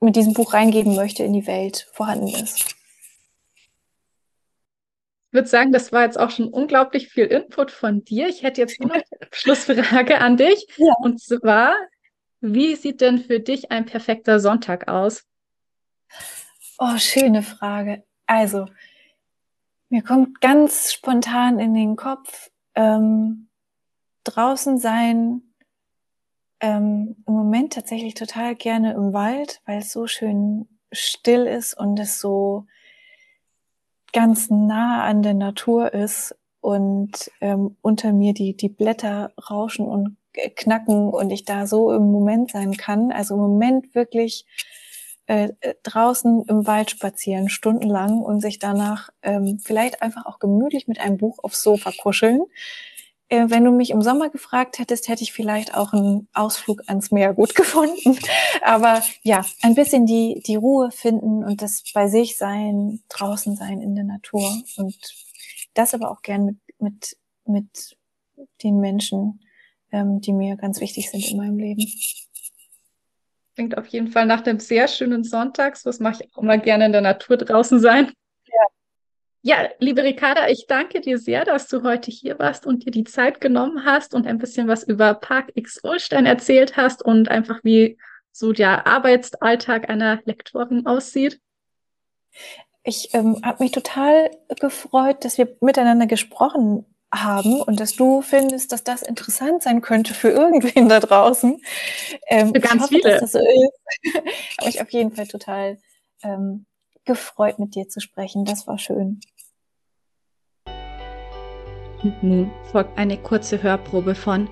[0.00, 2.74] mit diesem Buch reingeben möchte in die Welt vorhanden ist.
[5.28, 8.28] Ich würde sagen, das war jetzt auch schon unglaublich viel Input von dir.
[8.28, 10.66] Ich hätte jetzt noch eine Schlussfrage an dich.
[10.78, 10.94] Ja.
[11.00, 11.74] Und zwar,
[12.40, 15.24] wie sieht denn für dich ein perfekter Sonntag aus?
[16.78, 18.04] Oh, schöne Frage.
[18.26, 18.66] Also,
[19.88, 23.48] mir kommt ganz spontan in den Kopf, ähm,
[24.22, 25.42] draußen sein,
[26.60, 31.98] ähm, im Moment tatsächlich total gerne im Wald, weil es so schön still ist und
[31.98, 32.66] es so
[34.12, 36.34] ganz nah an der Natur ist.
[36.60, 40.16] und ähm, unter mir die, die Blätter rauschen und
[40.56, 43.12] knacken und ich da so im Moment sein kann.
[43.12, 44.44] Also im Moment wirklich
[45.28, 45.50] äh,
[45.82, 51.18] draußen im Wald spazieren, stundenlang und sich danach ähm, vielleicht einfach auch gemütlich mit einem
[51.18, 52.42] Buch aufs Sofa kuscheln.
[53.28, 57.10] Äh, wenn du mich im Sommer gefragt hättest, hätte ich vielleicht auch einen Ausflug ans
[57.10, 58.18] Meer gut gefunden.
[58.62, 63.82] Aber ja, ein bisschen die, die Ruhe finden und das bei sich sein, draußen sein
[63.82, 64.96] in der Natur und
[65.74, 67.98] das aber auch gern mit, mit, mit
[68.62, 69.40] den Menschen,
[69.92, 71.86] ähm, die mir ganz wichtig sind in meinem Leben.
[73.58, 75.76] Klingt auf jeden Fall nach einem sehr schönen Sonntag.
[75.76, 78.12] So was mache ich auch immer gerne in der Natur draußen sein.
[79.42, 83.02] Ja, liebe Ricarda, ich danke dir sehr, dass du heute hier warst und dir die
[83.02, 87.58] Zeit genommen hast und ein bisschen was über Park X Ulstein erzählt hast und einfach
[87.64, 87.98] wie
[88.30, 91.40] so der Arbeitsalltag einer Lektorin aussieht.
[92.84, 94.30] Ich ähm, habe mich total
[94.60, 100.14] gefreut, dass wir miteinander gesprochen haben und dass du findest, dass das interessant sein könnte
[100.14, 101.60] für irgendwen da draußen.
[102.28, 103.18] Ähm, für ganz hoffe, viele.
[103.18, 104.14] Dass das so ist.
[104.58, 105.78] habe mich auf jeden Fall total
[106.22, 106.66] ähm,
[107.04, 108.44] gefreut, mit dir zu sprechen.
[108.44, 109.20] Das war schön.
[112.02, 114.48] Und nun folgt eine kurze Hörprobe von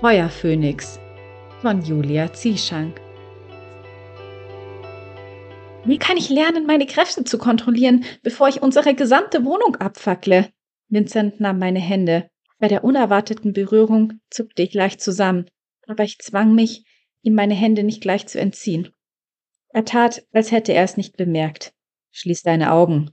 [0.00, 0.98] Feuerphönix
[1.60, 3.00] von Julia Zieschank.
[5.84, 10.48] Wie kann ich lernen, meine Kräfte zu kontrollieren, bevor ich unsere gesamte Wohnung abfackle?
[10.92, 12.30] Vincent nahm meine Hände.
[12.58, 15.46] Bei der unerwarteten Berührung zuckte ich leicht zusammen,
[15.86, 16.84] aber ich zwang mich,
[17.22, 18.90] ihm meine Hände nicht gleich zu entziehen.
[19.70, 21.72] Er tat, als hätte er es nicht bemerkt.
[22.10, 23.10] Schließ deine Augen.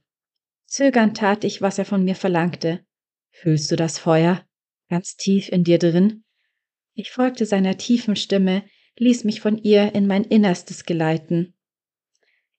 [0.68, 2.86] Zögernd tat ich, was er von mir verlangte.
[3.32, 4.46] Fühlst du das Feuer?
[4.90, 6.26] Ganz tief in dir drin?
[6.96, 8.66] Ich folgte seiner tiefen Stimme,
[8.98, 11.56] ließ mich von ihr in mein Innerstes geleiten.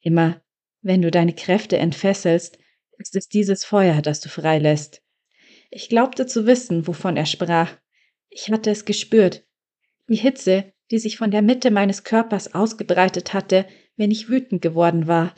[0.01, 0.41] Immer,
[0.81, 2.59] wenn du deine Kräfte entfesselst,
[2.97, 5.03] ist es dieses Feuer, das du freilässt.
[5.71, 7.77] Ich glaubte zu wissen, wovon er sprach.
[8.29, 9.47] Ich hatte es gespürt.
[10.09, 13.67] Die Hitze, die sich von der Mitte meines Körpers ausgebreitet hatte,
[13.97, 15.35] wenn ich wütend geworden war.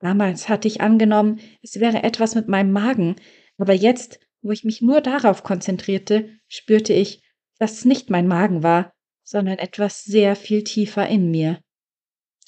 [0.00, 3.16] Damals hatte ich angenommen, es wäre etwas mit meinem Magen,
[3.58, 7.22] aber jetzt, wo ich mich nur darauf konzentrierte, spürte ich,
[7.58, 8.92] dass es nicht mein Magen war,
[9.22, 11.60] sondern etwas sehr viel tiefer in mir.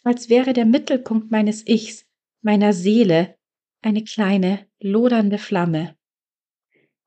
[0.02, 2.06] Als wäre der Mittelpunkt meines Ichs,
[2.40, 3.36] meiner Seele,
[3.82, 5.94] eine kleine, lodernde Flamme.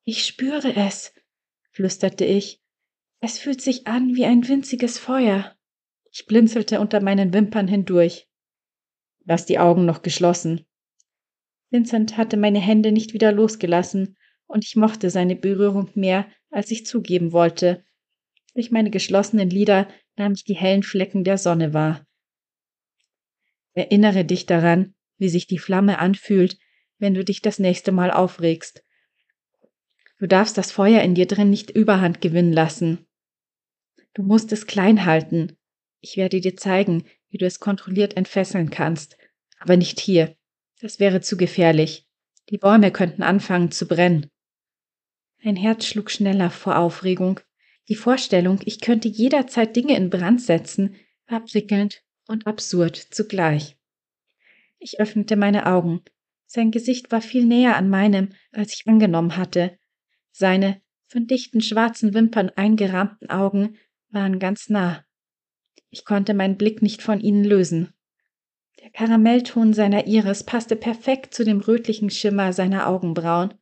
[0.08, 1.16] Ich spüre es,
[1.72, 2.62] flüsterte ich.
[3.22, 5.56] Es fühlt sich an wie ein winziges Feuer.
[6.12, 8.30] Ich blinzelte unter meinen Wimpern hindurch.
[9.24, 10.68] Lass die Augen noch geschlossen.
[11.72, 16.86] Vincent hatte meine Hände nicht wieder losgelassen, und ich mochte seine Berührung mehr, als ich
[16.86, 17.84] zugeben wollte.
[18.54, 19.88] Durch meine geschlossenen Lider
[20.18, 22.06] nahm ich die hellen Flecken der Sonne wahr.
[23.74, 26.60] Erinnere dich daran, wie sich die Flamme anfühlt,
[27.00, 28.85] wenn du dich das nächste Mal aufregst.
[30.18, 33.06] Du darfst das Feuer in dir drin nicht überhand gewinnen lassen.
[34.14, 35.58] Du musst es klein halten.
[36.00, 39.18] Ich werde dir zeigen, wie du es kontrolliert entfesseln kannst.
[39.60, 40.36] Aber nicht hier.
[40.80, 42.08] Das wäre zu gefährlich.
[42.50, 44.30] Die Bäume könnten anfangen zu brennen.
[45.44, 47.40] Mein Herz schlug schneller vor Aufregung.
[47.90, 50.96] Die Vorstellung, ich könnte jederzeit Dinge in Brand setzen,
[51.28, 53.78] war prickelnd und absurd zugleich.
[54.80, 56.02] Ich öffnete meine Augen.
[56.46, 59.78] Sein Gesicht war viel näher an meinem, als ich angenommen hatte.
[60.38, 63.78] Seine von dichten schwarzen Wimpern eingerahmten Augen
[64.10, 65.06] waren ganz nah.
[65.90, 67.94] Ich konnte meinen Blick nicht von ihnen lösen.
[68.82, 73.54] Der Karamellton seiner Iris passte perfekt zu dem rötlichen Schimmer seiner Augenbrauen.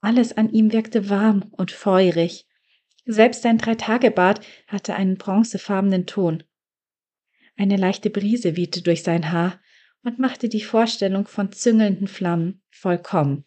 [0.00, 2.46] Alles an ihm wirkte warm und feurig.
[3.04, 6.44] Selbst sein Dreitagebart hatte einen bronzefarbenen Ton.
[7.58, 9.60] Eine leichte Brise wehte durch sein Haar
[10.02, 13.44] und machte die Vorstellung von züngelnden Flammen vollkommen.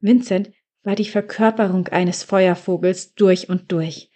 [0.00, 0.50] Vincent
[0.82, 4.10] war die Verkörperung eines Feuervogels durch und durch.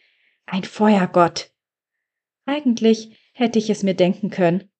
[0.46, 1.52] Ein Feuergott.
[2.44, 4.70] Eigentlich hätte ich es mir denken können.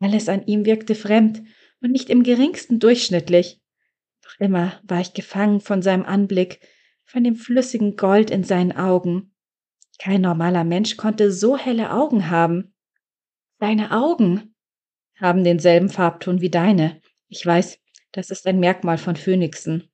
[0.00, 1.42] Alles an ihm wirkte fremd
[1.80, 3.60] und nicht im geringsten durchschnittlich.
[4.22, 6.60] Doch immer war ich gefangen von seinem Anblick,
[7.04, 9.34] von dem flüssigen Gold in seinen Augen.
[9.98, 12.74] Kein normaler Mensch konnte so helle Augen haben.
[13.58, 14.54] Deine Augen
[15.20, 17.00] haben denselben Farbton wie deine.
[17.28, 17.78] Ich weiß,
[18.10, 19.91] das ist ein Merkmal von Phönixen.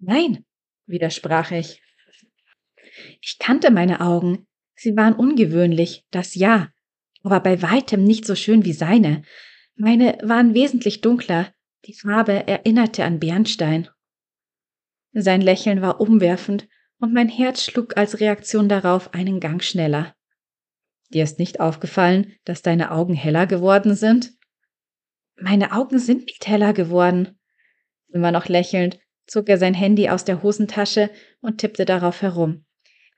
[0.00, 0.44] Nein,
[0.86, 1.82] widersprach ich.
[3.20, 6.70] Ich kannte meine Augen, Sie waren ungewöhnlich, das ja,
[7.22, 9.22] aber bei weitem nicht so schön wie seine.
[9.76, 11.52] Meine waren wesentlich dunkler,
[11.84, 13.88] die Farbe erinnerte an Bernstein.
[15.12, 16.66] Sein Lächeln war umwerfend,
[16.98, 20.14] und mein Herz schlug als Reaktion darauf einen Gang schneller.
[21.12, 24.32] Dir ist nicht aufgefallen, dass deine Augen heller geworden sind?
[25.36, 27.38] Meine Augen sind nicht heller geworden.
[28.08, 28.98] Immer noch lächelnd,
[29.30, 31.08] zog er sein Handy aus der Hosentasche
[31.40, 32.64] und tippte darauf herum.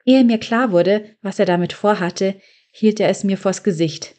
[0.05, 2.39] Ehe mir klar wurde, was er damit vorhatte,
[2.71, 4.15] hielt er es mir vors Gesicht.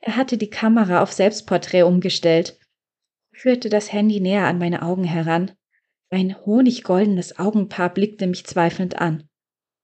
[0.00, 2.58] Er hatte die Kamera auf Selbstporträt umgestellt,
[3.32, 5.52] führte das Handy näher an meine Augen heran.
[6.10, 9.26] Ein honiggoldenes Augenpaar blickte mich zweifelnd an.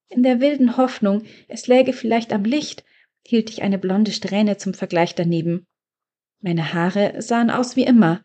[0.08, 2.84] In der wilden Hoffnung, es läge vielleicht am Licht,
[3.26, 5.66] hielt ich eine blonde Strähne zum Vergleich daneben.
[6.40, 8.22] Meine Haare sahen aus wie immer,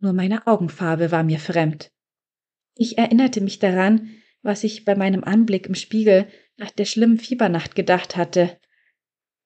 [0.00, 1.91] nur meine Augenfarbe war mir fremd.
[2.74, 4.10] Ich erinnerte mich daran,
[4.42, 8.58] was ich bei meinem Anblick im Spiegel nach der schlimmen Fiebernacht gedacht hatte.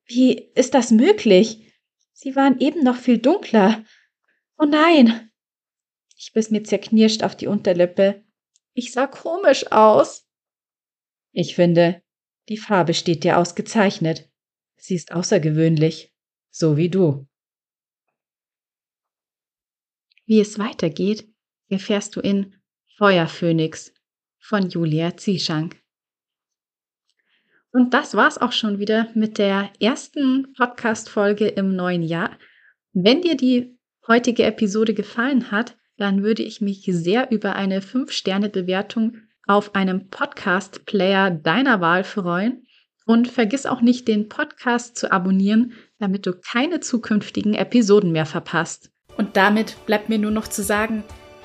[0.06, 1.72] Wie ist das möglich?
[2.12, 3.84] Sie waren eben noch viel dunkler.
[4.58, 5.30] Oh nein!
[6.16, 8.24] Ich biss mir zerknirscht auf die Unterlippe.
[8.72, 10.26] Ich sah komisch aus.
[11.32, 12.02] Ich finde,
[12.48, 14.30] die Farbe steht dir ausgezeichnet.
[14.76, 16.14] Sie ist außergewöhnlich,
[16.50, 17.26] so wie du.
[20.24, 21.28] Wie es weitergeht,
[21.68, 22.55] erfährst du in
[22.96, 23.92] Feuerphönix
[24.38, 25.76] von Julia Zieschank.
[27.70, 32.38] Und das war's auch schon wieder mit der ersten Podcast-Folge im neuen Jahr.
[32.94, 33.76] Wenn dir die
[34.06, 41.30] heutige Episode gefallen hat, dann würde ich mich sehr über eine 5-Sterne-Bewertung auf einem Podcast-Player
[41.30, 42.66] deiner Wahl freuen.
[43.04, 48.90] Und vergiss auch nicht, den Podcast zu abonnieren, damit du keine zukünftigen Episoden mehr verpasst.
[49.18, 51.04] Und damit bleibt mir nur noch zu sagen,